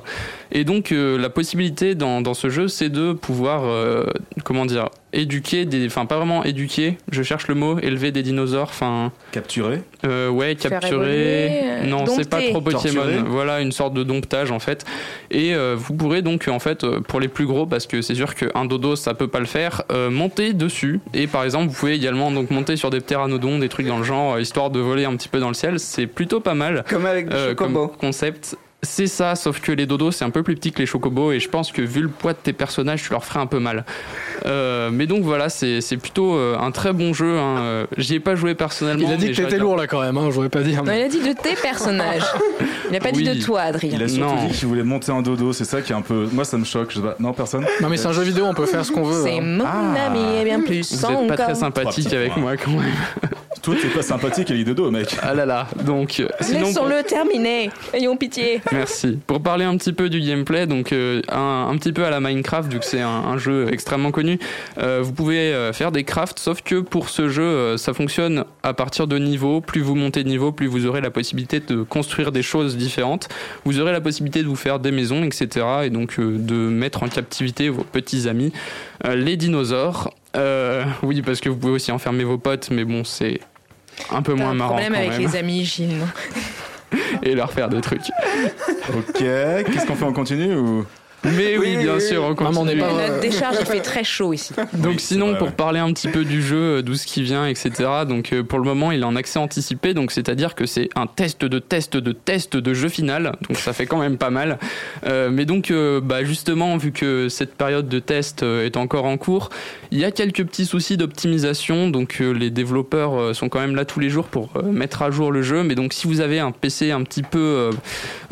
[0.50, 4.06] Et donc euh, la possibilité dans, dans, ce jeu, c'est de pouvoir, euh,
[4.42, 8.68] comment dire, éduquer des, enfin pas vraiment éduquer, je cherche le mot, élever des dinosaures,
[8.70, 9.82] enfin capturer.
[10.04, 11.82] Euh, ouais, capturer.
[11.86, 12.80] non, c'est pas trop Pokémon.
[12.80, 13.18] Torturer.
[13.26, 14.84] Voilà, une sorte de domptage en fait.
[15.30, 18.14] Et euh, vous pourrez donc en fait euh, pour les plus gros, parce que c'est
[18.14, 21.00] sûr qu'un dodo ça peut pas le faire, euh, monter dessus.
[21.14, 24.04] Et par exemple, vous pouvez également donc monter sur des pteranodons, des trucs dans le
[24.04, 25.80] genre, histoire de voler un petit peu dans le ciel.
[25.80, 26.84] C'est plutôt pas mal.
[26.88, 28.56] Comme avec des comme concept.
[28.82, 31.40] C'est ça, sauf que les dodos c'est un peu plus petit que les chocobos et
[31.40, 33.84] je pense que vu le poids de tes personnages, tu leur ferais un peu mal.
[34.46, 37.38] Euh, mais donc voilà, c'est c'est plutôt euh, un très bon jeu.
[37.38, 37.58] Hein.
[37.58, 39.06] Euh, J'y ai pas joué personnellement.
[39.06, 40.74] Il a dit mais que t'étais lourd là quand même, hein, j'aurais pas dit.
[40.74, 42.24] Non, il a dit de tes personnages.
[42.86, 43.90] Il n'a pas dit de toi, Adrien.
[43.92, 44.46] Il a surtout Non.
[44.46, 46.26] dit qu'il voulait monter en dodo, c'est ça qui est un peu.
[46.32, 47.00] Moi ça me choque, je.
[47.18, 47.66] Non, personne?
[47.82, 49.24] Non mais c'est un jeu vidéo, on peut faire ce qu'on veut.
[49.24, 49.42] C'est hein.
[49.42, 50.90] mon ami et bien plus.
[50.90, 53.30] Vous êtes pas très sympathique avec moi quand même.
[53.62, 55.16] Toi t'es pas sympathique avec dodo, mec.
[55.22, 56.60] Ah là là, donc euh, sinon.
[56.66, 57.70] Laissons-le terminer.
[57.92, 58.60] Ayons pitié.
[58.72, 59.18] Merci.
[59.26, 62.20] Pour parler un petit peu du gameplay, donc euh, un, un petit peu à la
[62.20, 64.38] Minecraft, vu que c'est un, un jeu extrêmement connu,
[64.78, 68.44] euh, vous pouvez euh, faire des crafts, sauf que pour ce jeu, euh, ça fonctionne
[68.62, 69.60] à partir de niveaux.
[69.60, 73.28] Plus vous montez de niveau, plus vous aurez la possibilité de construire des choses différentes.
[73.64, 75.66] Vous aurez la possibilité de vous faire des maisons, etc.
[75.84, 78.52] Et donc euh, de mettre en captivité vos petits amis,
[79.06, 80.12] Euh, les dinosaures.
[80.36, 83.40] Euh, oui, parce que vous pouvez aussi enfermer vos potes, mais bon, c'est
[84.10, 85.20] un peu moins un marrant problème quand avec même.
[85.20, 85.98] les amis, Gilles.
[85.98, 86.06] non
[87.22, 88.02] et leur faire des trucs.
[88.92, 90.84] Ok, qu'est-ce qu'on fait On continue ou?
[91.24, 92.80] Mais oui, bien sûr, on Maman, on continue.
[92.80, 94.52] n'est pas- Notre décharge, il fait très chaud ici.
[94.74, 95.52] Donc Oui, sinon, vrai, pour ouais.
[95.54, 97.70] parler un petit peu du jeu, euh, d'où ce qui vient, etc.
[98.08, 101.06] Donc euh, pour le moment, il est en accès anticipé, donc c'est-à-dire que c'est un
[101.06, 104.58] test de test de test de jeu final, donc ça fait quand même pas mal.
[105.06, 109.16] Euh, mais donc, euh, bah justement, vu que cette période de test est encore en
[109.18, 109.50] cours,
[109.90, 113.76] il y a quelques petits soucis d'optimisation, donc euh, les développeurs euh, sont quand même
[113.76, 115.62] là tous les jours pour euh, mettre à jour le jeu.
[115.64, 117.70] Mais donc si vous avez un PC un petit peu euh,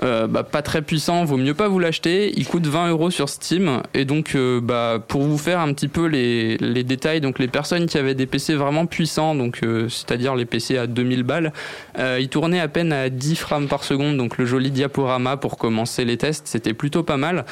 [0.02, 2.32] euh, bah, pas très puissant, vaut mieux pas vous l'acheter.
[2.36, 5.88] Il coûte 20 euros sur Steam et donc euh, bah, pour vous faire un petit
[5.88, 10.36] peu les, détails, donc les personnes qui avaient des PC vraiment puissants, donc euh, c'est-à-dire
[10.36, 11.52] les PC à 2000 balles,
[11.98, 15.58] euh, ils tournaient à peine à 10 frames par seconde, donc le joli diaporama pour
[15.58, 17.44] commencer les tests, c'était plutôt pas mal.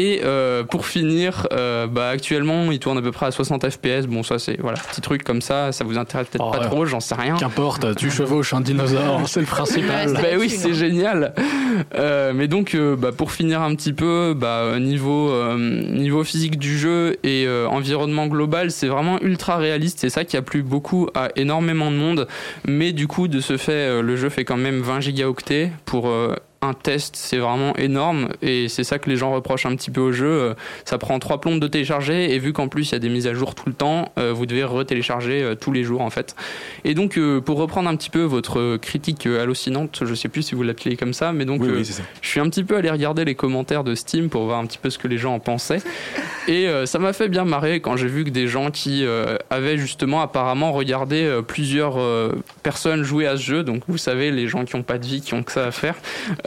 [0.00, 4.06] Et euh, pour finir, euh, bah, actuellement, il tourne à peu près à 60 FPS.
[4.06, 5.72] Bon, ça, c'est voilà, petit truc comme ça.
[5.72, 6.66] Ça vous intéresse peut-être Oh, pas ouais.
[6.66, 7.34] trop, j'en sais rien.
[7.34, 10.12] Qu'importe, tu chevauches un dinosaure, c'est le principal.
[10.12, 11.34] Bah oui, c'est génial.
[11.96, 16.58] Euh, mais donc, euh, bah, pour finir un petit peu, bah, niveau euh, niveau physique
[16.60, 19.98] du jeu et euh, environnement global, c'est vraiment ultra réaliste.
[20.00, 22.28] C'est ça qui a plu beaucoup à énormément de monde.
[22.68, 26.08] Mais du coup, de ce fait, euh, le jeu fait quand même 20 gigaoctets pour
[26.08, 29.90] euh, un test, c'est vraiment énorme et c'est ça que les gens reprochent un petit
[29.92, 30.26] peu au jeu.
[30.26, 33.08] Euh, Ça prend trois plombes de télécharger et vu qu'en plus il y a des
[33.08, 36.10] mises à jour tout le temps, euh, vous devez retélécharger euh, tous les jours en
[36.10, 36.34] fait.
[36.84, 40.42] Et donc euh, pour reprendre un petit peu votre critique euh, hallucinante, je sais plus
[40.42, 42.02] si vous l'appelez comme ça, mais donc Oui, euh, oui, c'est ça.
[42.22, 44.78] je suis un petit peu allé regarder les commentaires de Steam pour voir un petit
[44.78, 45.82] peu ce que les gens en pensaient.
[46.48, 49.36] Et euh, ça m'a fait bien marrer quand j'ai vu que des gens qui euh,
[49.50, 54.30] avaient justement apparemment regardé euh, plusieurs euh, personnes jouer à ce jeu, donc vous savez,
[54.30, 55.94] les gens qui ont pas de vie, qui ont que ça à faire.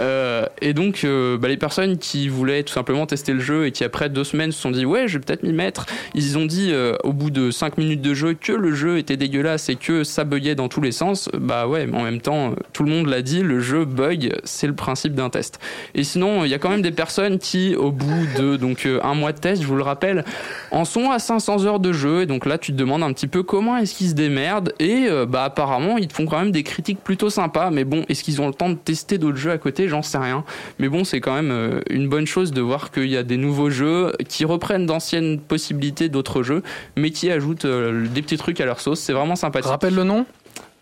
[0.01, 3.71] Euh, et donc, euh, bah, les personnes qui voulaient tout simplement tester le jeu et
[3.71, 5.85] qui après deux semaines se sont dit ouais, je vais peut-être m'y mettre,
[6.15, 9.17] ils ont dit euh, au bout de cinq minutes de jeu que le jeu était
[9.17, 11.29] dégueulasse et que ça buguait dans tous les sens.
[11.37, 14.67] Bah ouais, mais en même temps, tout le monde l'a dit, le jeu bug, c'est
[14.67, 15.59] le principe d'un test.
[15.93, 19.13] Et sinon, il y a quand même des personnes qui, au bout de donc un
[19.13, 20.25] mois de test, je vous le rappelle,
[20.71, 22.21] en sont à 500 heures de jeu.
[22.21, 24.73] Et donc là, tu te demandes un petit peu comment est-ce qu'ils se démerdent.
[24.79, 27.69] Et bah apparemment, ils te font quand même des critiques plutôt sympas.
[27.69, 29.87] Mais bon, est-ce qu'ils ont le temps de tester d'autres jeux à côté?
[29.91, 30.43] J'en sais rien.
[30.79, 33.37] Mais bon, c'est quand même euh, une bonne chose de voir qu'il y a des
[33.37, 36.63] nouveaux jeux qui reprennent d'anciennes possibilités d'autres jeux,
[36.97, 38.99] mais qui ajoutent euh, des petits trucs à leur sauce.
[39.01, 39.69] C'est vraiment sympathique.
[39.69, 40.25] Rappelle le nom?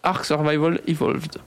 [0.03, 1.37] Ark Survival Evolved.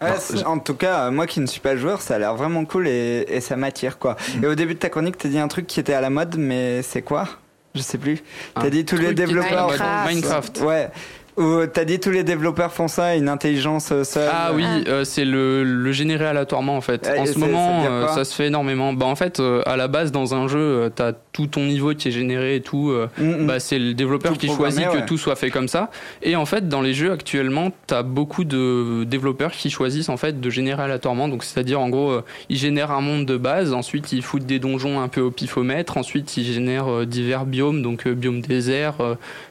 [0.00, 2.64] Ouais, c'est- en tout cas, moi qui ne suis pas joueur, ça a l'air vraiment
[2.64, 4.16] cool et, et ça m'attire quoi.
[4.38, 4.44] Mm.
[4.44, 6.36] Et au début de ta chronique, t'as dit un truc qui était à la mode,
[6.38, 7.28] mais c'est quoi?
[7.74, 8.22] Je sais plus.
[8.54, 9.68] T'as dit tous les développeurs.
[9.68, 9.80] mode.
[10.08, 10.60] Minecraft.
[10.60, 10.90] Ouais.
[11.36, 14.30] Ou t'as dit tous les développeurs font ça, une intelligence euh, seule.
[14.32, 17.10] Ah oui, euh, c'est le, le générer aléatoirement en fait.
[17.18, 18.92] En ce moment, ça euh, se fait énormément.
[18.92, 21.92] Bah en fait, euh, à la base dans un jeu, euh, t'as tout ton niveau
[21.94, 22.90] qui est généré et tout.
[22.90, 23.08] euh,
[23.46, 25.90] Bah c'est le développeur Mm, Tout qui choisit que tout soit fait comme ça.
[26.22, 30.40] Et en fait, dans les jeux actuellement, t'as beaucoup de développeurs qui choisissent en fait
[30.40, 31.28] de générer aléatoirement.
[31.28, 34.60] Donc c'est-à-dire en gros, euh, ils génèrent un monde de base, ensuite ils foutent des
[34.60, 38.94] donjons un peu au pifomètre, ensuite ils génèrent euh, divers biomes, donc biome désert,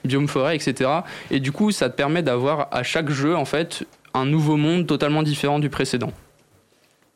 [0.06, 0.90] biome forêt, etc.
[1.32, 4.88] Et du coup, ça te permet d'avoir à chaque jeu en fait un nouveau monde
[4.88, 6.14] totalement différent du précédent.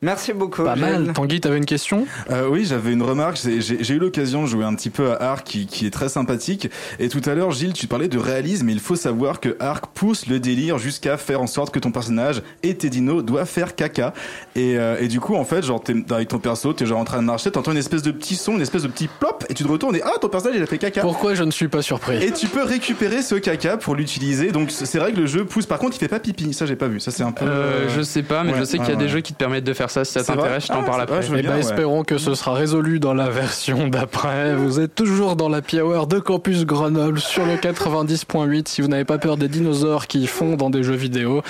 [0.04, 0.64] Merci beaucoup.
[0.64, 1.06] Pas mal.
[1.06, 1.14] Gilles.
[1.14, 2.06] Tanguy, t'avais une question?
[2.30, 3.40] Euh, oui, j'avais une remarque.
[3.44, 6.70] J'ai- eu l'occasion de jouer un petit peu à Ark, qui, qui est très sympathique.
[7.00, 8.68] Et tout à l'heure, Gilles, tu parlais de réalisme.
[8.68, 11.92] Mais il faut savoir que Ark pousse le délire jusqu'à faire en sorte que ton
[11.92, 14.14] personnage et tes dinos doivent faire caca.
[14.56, 17.06] Et, euh, et du coup, en fait, genre, t'es avec ton perso, t'es genre en
[17.06, 19.56] train de marcher, t'entends une espèce de petit son, une espèce de petit plop, et
[19.56, 21.02] tu te retournes et ah, ton personnage il a fait caca.
[21.02, 22.24] Pourquoi je ne suis pas surpris?
[22.24, 24.52] Et tu peux récupérer ce caca pour l'utiliser.
[24.52, 25.66] Donc c'est vrai que le jeu pousse.
[25.66, 26.54] Par contre, il fait pas pipi.
[26.54, 27.00] Ça, j'ai pas vu.
[27.00, 27.46] Ça, c'est un peu.
[27.46, 29.10] Euh, je sais pas, mais ouais, je sais qu'il y a ouais, des ouais.
[29.10, 30.86] jeux qui te permettent de faire faire ça si ça vrai t'intéresse, je t'en Ah,
[30.86, 31.22] parle après.
[31.22, 31.62] je veux Eh bien, ben, ouais.
[31.62, 34.56] espérons que ce sera résolu dans la version d'après.
[34.56, 38.68] Vous êtes toujours dans la Hour de Campus Grenoble sur le 90.8.
[38.68, 41.42] Si vous n'avez pas peur des dinosaures qui font dans des jeux vidéo,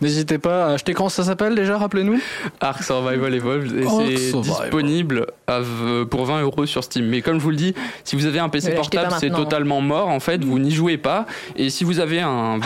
[0.00, 0.94] n'hésitez pas à acheter.
[0.94, 2.20] Comment ça s'appelle déjà Rappelez-nous?
[2.60, 7.06] Ark Survival Evolved et c'est disponible à v- pour 20 euros sur Steam.
[7.06, 7.74] Mais comme je vous le dis,
[8.04, 10.08] si vous avez un PC portable, c'est totalement mort.
[10.08, 11.26] En fait, vous n'y jouez pas.
[11.56, 12.58] Et si vous avez un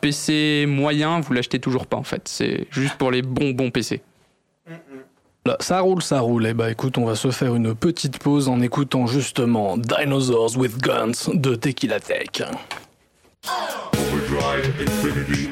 [0.00, 1.96] PC moyen, vous l'achetez toujours pas.
[1.96, 4.00] En fait, c'est juste pour les bons bons PC.
[5.46, 6.44] Là, ça roule, ça roule.
[6.46, 10.76] Eh ben, écoute, on va se faire une petite pause en écoutant justement Dinosaurs with
[10.78, 12.42] Guns de Tequila Tech.
[13.92, 15.50] Overdrive infinity.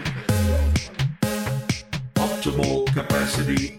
[2.17, 3.79] Optimal capacity.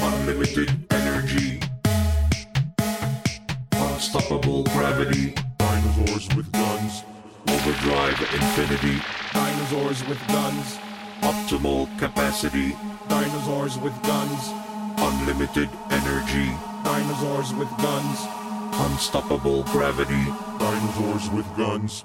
[0.00, 1.60] Unlimited energy.
[3.74, 5.34] Unstoppable gravity.
[5.58, 7.04] Dinosaurs with guns.
[7.48, 9.02] Overdrive infinity.
[9.34, 10.89] Dinosaurs with guns.
[11.22, 12.76] Optimal capacity.
[13.08, 14.52] Dinosaurs with guns.
[14.98, 16.50] Unlimited energy.
[16.84, 18.26] Dinosaurs with guns.
[18.90, 20.24] Unstoppable gravity.
[20.58, 22.04] Dinosaurs with guns.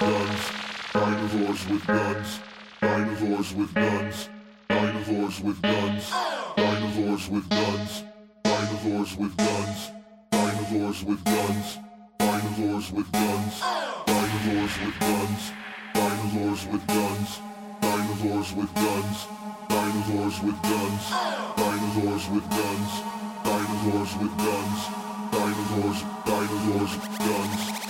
[0.00, 0.50] Guns.
[0.94, 2.40] Dinosaurs with guns.
[2.80, 4.28] Dinosaurs with guns.
[4.68, 6.12] Dinosaurs with guns.
[6.56, 8.02] Dinosaurs with guns.
[8.42, 9.90] Dinosaurs with guns.
[10.30, 11.78] Dinosaurs with guns.
[12.18, 13.60] Dinosaurs with guns.
[14.06, 15.52] Dinosaurs with guns.
[15.94, 17.32] Dinosaurs with guns.
[17.68, 19.28] Dinosaurs with guns.
[19.68, 21.12] Dinosaurs with guns.
[21.56, 22.92] Dinosaurs with guns.
[23.44, 24.80] Dinosaurs with guns.
[25.32, 25.98] Dinosaurs.
[26.24, 26.92] Dinosaurs.
[27.18, 27.89] Guns.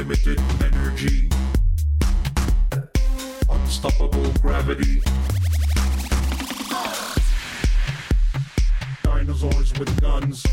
[0.00, 1.28] Unlimited energy.
[3.50, 5.02] Unstoppable gravity.
[9.02, 10.46] Dinosaurs with guns.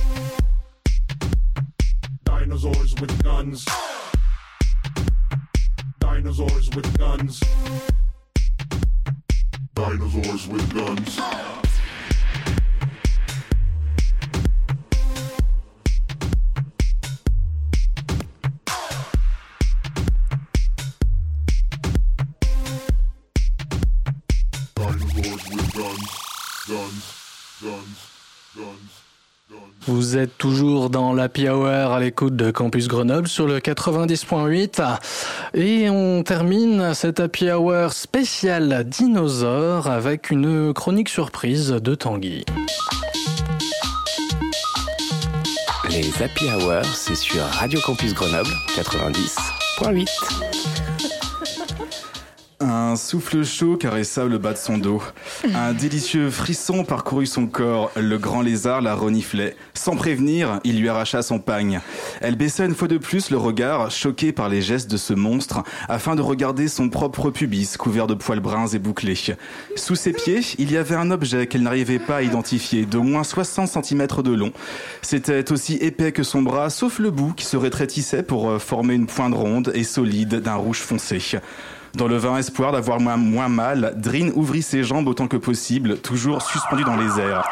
[2.25, 3.65] Dinosaurs with guns.
[5.99, 7.41] Dinosaurs with guns.
[9.73, 11.66] Dinosaurs with guns.
[30.17, 34.81] Vous êtes toujours dans l'Happy Hour à l'écoute de Campus Grenoble sur le 90.8
[35.53, 42.45] et on termine cette Happy Hour spéciale dinosaure avec une chronique surprise de Tanguy.
[45.91, 50.76] Les Happy Hours, c'est sur Radio Campus Grenoble 90.8.
[52.59, 55.03] Un souffle chaud caressa le bas de son dos.
[55.53, 57.91] Un délicieux frisson parcourut son corps.
[57.95, 59.55] Le grand lézard la reniflait.
[59.75, 61.81] Sans prévenir, il lui arracha son pagne.
[62.19, 65.61] Elle baissa une fois de plus le regard, choquée par les gestes de ce monstre,
[65.87, 69.35] afin de regarder son propre pubis couvert de poils bruns et bouclés.
[69.75, 73.23] Sous ses pieds, il y avait un objet qu'elle n'arrivait pas à identifier, d'au moins
[73.23, 74.51] 60 cm de long.
[75.03, 78.95] C'était aussi épais que son bras, sauf le bout qui se rétrétissait pour euh, former
[78.95, 81.19] une pointe ronde et solide d'un rouge foncé.
[81.97, 85.97] Dans le vain espoir d'avoir moins, moins mal, Drin ouvrit ses jambes autant que possible,
[85.97, 87.43] toujours suspendu dans les airs.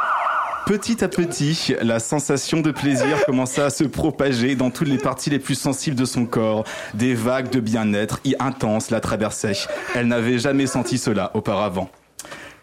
[0.67, 5.31] Petit à petit, la sensation de plaisir commença à se propager dans toutes les parties
[5.31, 6.63] les plus sensibles de son corps.
[6.93, 9.57] Des vagues de bien-être y intenses la traversaient.
[9.95, 11.89] Elle n'avait jamais senti cela auparavant.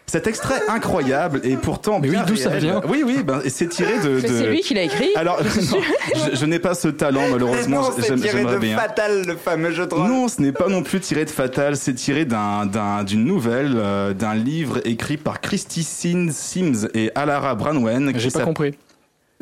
[0.05, 3.97] Cet extrait incroyable et pourtant Mais oui, d'où ça vient Oui, oui, ben, c'est tiré
[3.99, 4.19] de.
[4.21, 5.09] Mais de- c'est lui qui l'a écrit.
[5.15, 5.81] Alors, Je suis non,
[6.31, 7.81] je, je n'ai pas ce talent malheureusement.
[7.81, 8.77] non, c'est tiré de bien.
[8.77, 10.07] Fatal, le fameux jeu de rôle.
[10.07, 13.73] Non, ce n'est pas non plus tiré de Fatal, c'est tiré d'un, d'un- d'une nouvelle,
[13.75, 18.11] euh, d'un livre écrit par Christy Sin- Sims et Alara Branwen.
[18.15, 18.73] J'ai pas compris.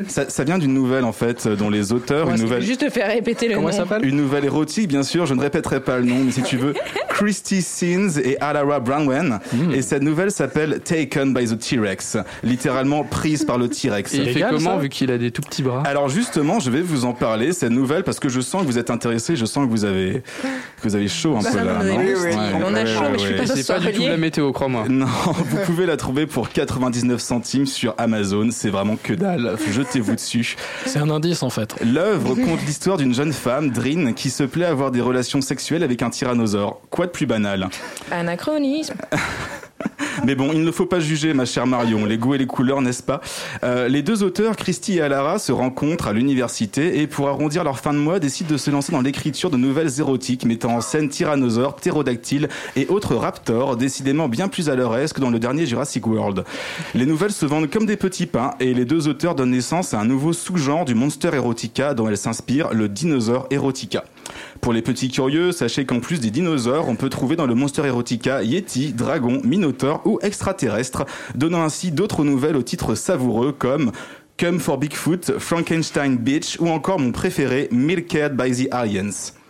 [0.08, 2.62] Ça, ça vient d'une nouvelle en fait, dont les auteurs, Ouais, une nouvelle.
[2.62, 3.70] Juste te faire répéter le nom.
[4.04, 5.26] Une nouvelle érotique, bien sûr.
[5.26, 6.74] Je ne répéterai pas le nom, mais si tu veux,
[7.10, 9.39] Christy Sins et Alara Brownwen.
[9.54, 9.72] Hmm.
[9.74, 14.14] Et cette nouvelle s'appelle Taken by the T-Rex, littéralement prise par le T-Rex.
[14.14, 15.84] Et il fait comment vu qu'il a des tout petits bras?
[15.86, 18.78] Alors justement, je vais vous en parler cette nouvelle parce que je sens que vous
[18.78, 21.84] êtes intéressés, je sens que vous avez que vous avez chaud un Ça peu là.
[21.84, 21.97] non?
[21.97, 22.36] Ouais.
[22.66, 23.39] On a chaud, ouais, mais je suis ouais.
[23.39, 24.86] pas C'est pas du tout la météo, crois-moi.
[24.89, 28.49] Non, vous pouvez la trouver pour 99 centimes sur Amazon.
[28.52, 29.56] C'est vraiment que dalle.
[29.92, 30.56] Jetez-vous dessus.
[30.86, 31.76] C'est un indice en fait.
[31.84, 35.84] L'œuvre compte l'histoire d'une jeune femme, Drin, qui se plaît à avoir des relations sexuelles
[35.84, 36.80] avec un tyrannosaure.
[36.89, 37.68] Quoi de plus banal?
[38.10, 38.94] Anachronisme.
[40.25, 42.82] Mais bon, il ne faut pas juger, ma chère Marion, les goûts et les couleurs,
[42.82, 43.21] n'est-ce pas?
[43.63, 47.79] Euh, Les deux auteurs, Christy et Alara, se rencontrent à l'université et pour arrondir leur
[47.79, 51.09] fin de mois, décident de se lancer dans l'écriture de nouvelles érotiques mettant en scène
[51.09, 55.65] tyrannosaures, ptérodactyles et autres raptors, décidément bien plus à leur aise que dans le dernier
[55.65, 56.43] Jurassic World.
[56.93, 59.99] Les nouvelles se vendent comme des petits pains et les deux auteurs donnent naissance à
[59.99, 64.03] un nouveau sous-genre du monster erotica dont elles s'inspirent, le dinosaure erotica.
[64.61, 67.86] Pour les petits curieux, sachez qu'en plus des dinosaures, on peut trouver dans le Monster
[67.86, 71.05] Erotica Yeti, Dragon, Minotaur ou extraterrestre,
[71.36, 73.91] donnant ainsi d'autres nouvelles au titre savoureux comme
[74.38, 79.41] Come for Bigfoot, Frankenstein Beach ou encore mon préféré Milked by the Aliens.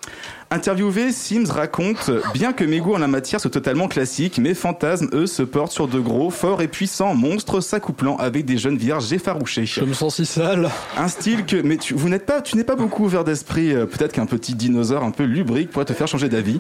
[0.54, 5.08] Interviewé, Sims raconte Bien que mes goûts en la matière soient totalement classiques, mes fantasmes,
[5.14, 9.14] eux, se portent sur de gros, forts et puissants monstres s'accouplant avec des jeunes vierges
[9.14, 9.66] effarouchées.
[9.66, 10.70] Je me sens si sale.
[10.98, 13.74] Un style que, mais tu, vous n'êtes pas, tu n'es pas beaucoup ouvert d'esprit.
[13.74, 16.60] euh, Peut-être qu'un petit dinosaure un peu lubrique pourrait te faire changer d'avis.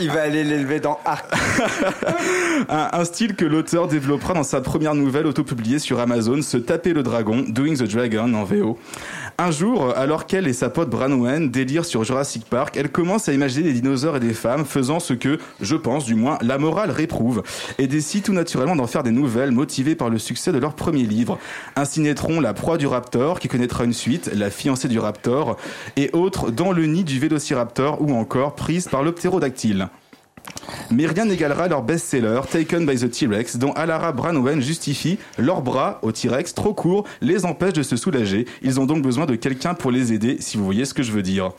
[0.00, 1.26] Il va aller l'élever dans Arc.
[2.68, 6.92] Un, un style que l'auteur développera dans sa première nouvelle autopubliée sur Amazon, Se taper
[6.92, 8.78] le dragon, Doing the Dragon en VO.
[9.38, 13.31] Un jour, alors qu'elle et sa pote Branwen délirent sur Jurassic Park, elle commence à
[13.32, 16.90] imaginer des dinosaures et des femmes faisant ce que, je pense du moins, la morale
[16.90, 17.42] réprouve,
[17.78, 21.04] et décide tout naturellement d'en faire des nouvelles motivées par le succès de leur premier
[21.04, 21.38] livre.
[21.76, 25.56] Ainsi naîtront La proie du raptor, qui connaîtra une suite, La fiancée du raptor,
[25.96, 29.88] et autres Dans le nid du vélociraptor, ou encore Prise par le ptérodactyle.
[30.90, 35.98] Mais rien n'égalera leur best-seller, Taken by the T-Rex, dont Alara Branwen justifie leurs bras
[36.02, 38.46] au T-Rex trop courts les empêchent de se soulager.
[38.62, 41.12] Ils ont donc besoin de quelqu'un pour les aider, si vous voyez ce que je
[41.12, 41.52] veux dire.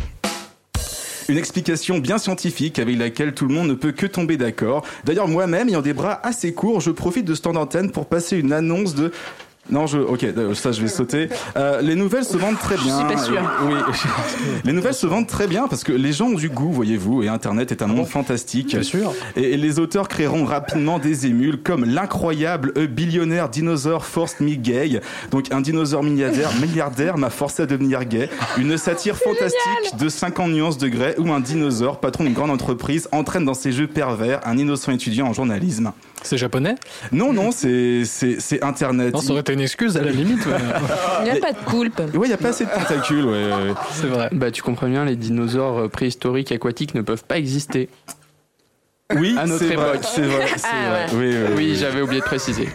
[1.29, 4.85] Une explication bien scientifique avec laquelle tout le monde ne peut que tomber d'accord.
[5.05, 8.37] D'ailleurs, moi-même, ayant des bras assez courts, je profite de ce temps d'antenne pour passer
[8.37, 9.11] une annonce de...
[9.69, 11.29] Non, je, ok, euh, ça je vais sauter.
[11.55, 12.97] Euh, les nouvelles se vendent très bien.
[13.17, 13.39] suis pas.
[13.41, 13.75] Euh, Oui,
[14.65, 17.29] les nouvelles se vendent très bien parce que les gens ont du goût, voyez-vous, et
[17.29, 18.71] Internet est un monde fantastique.
[18.71, 19.13] Bien sûr.
[19.37, 24.55] Et, et les auteurs créeront rapidement des émules comme l'incroyable A billionnaire dinosaure forced me
[24.55, 24.99] gay.
[25.31, 28.29] Donc un dinosaure milliardaire, milliardaire m'a forcé à devenir gay.
[28.57, 33.07] Une satire fantastique de 50 nuances de grès où un dinosaure, patron d'une grande entreprise,
[33.13, 35.93] entraîne dans ses jeux pervers un innocent étudiant en journalisme.
[36.23, 36.75] C'est japonais
[37.11, 38.03] Non, non, c'est
[38.61, 39.13] Internet.
[39.13, 40.45] Non, ça aurait été une excuse à la limite.
[40.45, 40.53] ouais.
[41.19, 41.99] Il n'y a pas de poulpe.
[42.15, 43.49] Ouais, il y a pas assez de tentacules, ouais.
[43.91, 44.29] C'est vrai.
[44.31, 47.89] Bah, tu comprends bien, les dinosaures préhistoriques aquatiques ne peuvent pas exister.
[49.17, 50.05] Oui, à notre c'est vrai, époque.
[50.15, 51.17] c'est vrai, c'est Ah vrai.
[51.17, 51.27] ouais.
[51.29, 51.75] Oui, oui, Oui, oui.
[51.75, 52.69] j'avais oublié de préciser.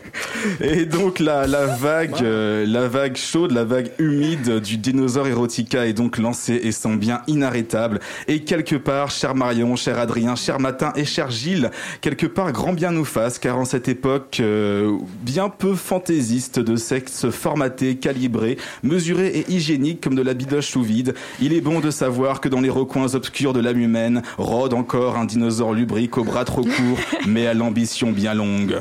[0.61, 5.87] Et donc la, la vague, euh, la vague chaude, la vague humide du dinosaure erotica
[5.87, 8.01] est donc lancée et semble bien inarrêtable.
[8.29, 11.71] Et quelque part, cher Marion, cher Adrien, cher Matin et cher Gilles,
[12.01, 16.77] quelque part grand bien nous fasse, car en cette époque euh, bien peu fantaisiste de
[16.77, 21.81] sexe formaté, calibré, mesuré et hygiénique comme de la bidoche sous vide, il est bon
[21.81, 26.17] de savoir que dans les recoins obscurs de l'âme humaine rôde encore un dinosaure lubrique
[26.19, 28.81] aux bras trop courts, mais à l'ambition bien longue.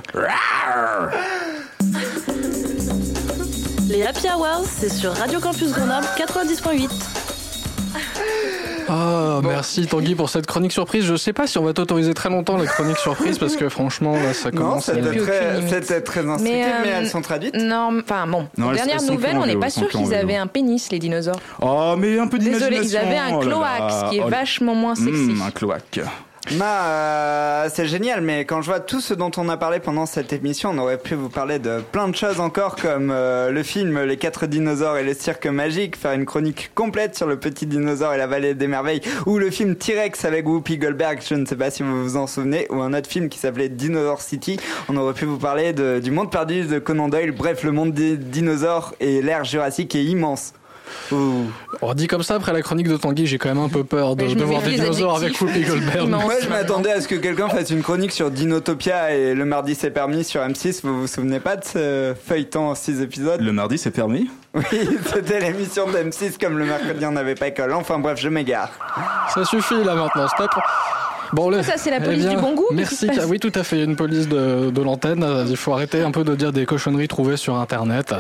[3.90, 6.90] Les Happy Hours, c'est sur Radio Campus Grenoble 90.8.
[8.90, 11.04] Ah, merci Tanguy pour cette chronique surprise.
[11.04, 14.14] Je sais pas si on va t'autoriser très longtemps les chroniques surprises parce que franchement
[14.16, 14.88] là ça Non, commence.
[14.90, 17.56] à- c'était très, c'était très instructif, mais, euh, elles sont traduites.
[17.56, 18.48] Non, enfin bon.
[18.58, 21.40] Non, Dernière nouvelle, on n'est pas sûr qu'ils avaient un pénis, les dinosaures.
[21.62, 23.00] Oh, mais un peu Désolé, d'imagination.
[23.02, 24.04] ils avaient un oh là cloaque, là.
[24.06, 25.10] ce qui est Oh vachement moins sexy.
[25.12, 26.00] Mmh, un cloaque.
[26.56, 26.86] Ma,
[27.66, 30.32] euh, c'est génial, mais quand je vois tout ce dont on a parlé pendant cette
[30.32, 34.02] émission, on aurait pu vous parler de plein de choses encore, comme euh, le film
[34.04, 38.14] Les quatre dinosaures et le cirque magique, faire une chronique complète sur le petit dinosaure
[38.14, 41.58] et la vallée des merveilles, ou le film T-Rex avec Whoopi Goldberg, je ne sais
[41.58, 44.58] pas si vous vous en souvenez, ou un autre film qui s'appelait Dinosaur City.
[44.88, 47.32] On aurait pu vous parler de- du monde perdu de Conan Doyle.
[47.32, 50.54] Bref, le monde des dinosaures et l'ère jurassique est immense.
[51.12, 51.46] Ouh.
[51.82, 54.16] On dit comme ça après la chronique de Tanguy, j'ai quand même un peu peur
[54.16, 55.40] de, de me voir des dinosaures avec.
[55.40, 56.08] Whoopi Goldberg.
[56.10, 59.76] Moi, je m'attendais à ce que quelqu'un fasse une chronique sur Dinotopia et le mardi
[59.76, 60.82] c'est permis sur M6.
[60.84, 63.42] Vous vous souvenez pas de ce feuilleton en 6 épisodes?
[63.42, 64.30] Le mardi, c'est permis?
[64.54, 64.64] Oui,
[65.14, 67.74] c'était l'émission de M6 comme le mercredi on n'avait pas école.
[67.74, 68.70] Enfin bref, je m'égare.
[69.34, 70.50] Ça suffit là maintenant, stop.
[71.34, 73.10] Bon, les- Ça, c'est la eh police du bon goût, Merci.
[73.28, 73.84] Oui, tout à fait.
[73.84, 75.24] Une police de, de l'antenne.
[75.24, 78.14] Euh, Il faut arrêter un peu de dire des cochonneries trouvées sur Internet.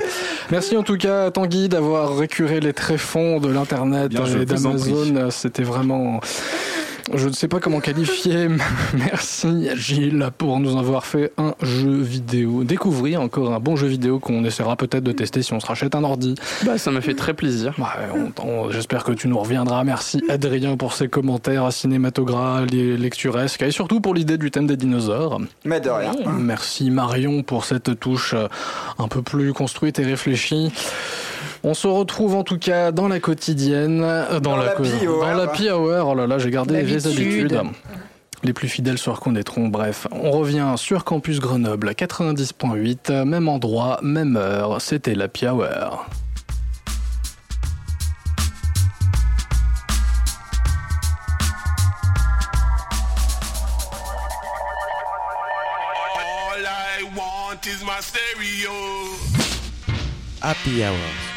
[0.51, 5.29] Merci en tout cas, Tanguy, d'avoir récuré les tréfonds de l'Internet et d'Amazon.
[5.31, 6.19] C'était vraiment.
[7.13, 8.47] Je ne sais pas comment qualifier.
[8.93, 12.63] Merci Gilles pour nous avoir fait un jeu vidéo.
[12.63, 15.95] Découvrir encore un bon jeu vidéo qu'on essaiera peut-être de tester si on se rachète
[15.95, 16.35] un ordi.
[16.65, 17.73] Bah, ça m'a fait très plaisir.
[18.43, 19.83] On- J'espère que tu nous reviendras.
[19.85, 24.77] Merci Adrien pour ses commentaires cinématographes, les lecturesques et surtout pour l'idée du thème des
[24.77, 25.39] dinosaures.
[25.63, 26.11] Mais de rien.
[26.37, 28.47] Merci Marion pour cette touche euh,
[28.99, 30.71] un peu plus construite et réfléchie.
[31.63, 35.25] On se retrouve en tout cas dans la quotidienne, euh, dans, Dans la Pi Hour.
[35.25, 36.07] dans la Pi Hour.
[36.09, 37.59] Oh là là, j'ai gardé les habitudes.
[38.43, 39.67] Les plus fidèles se reconnaîtront.
[39.67, 44.79] Bref, on revient sur Campus Grenoble 90.8, même endroit, même heure.
[44.79, 46.05] C'était la Pi Hour.
[56.15, 58.73] All I want is my stereo.
[60.41, 61.36] Happy Hours.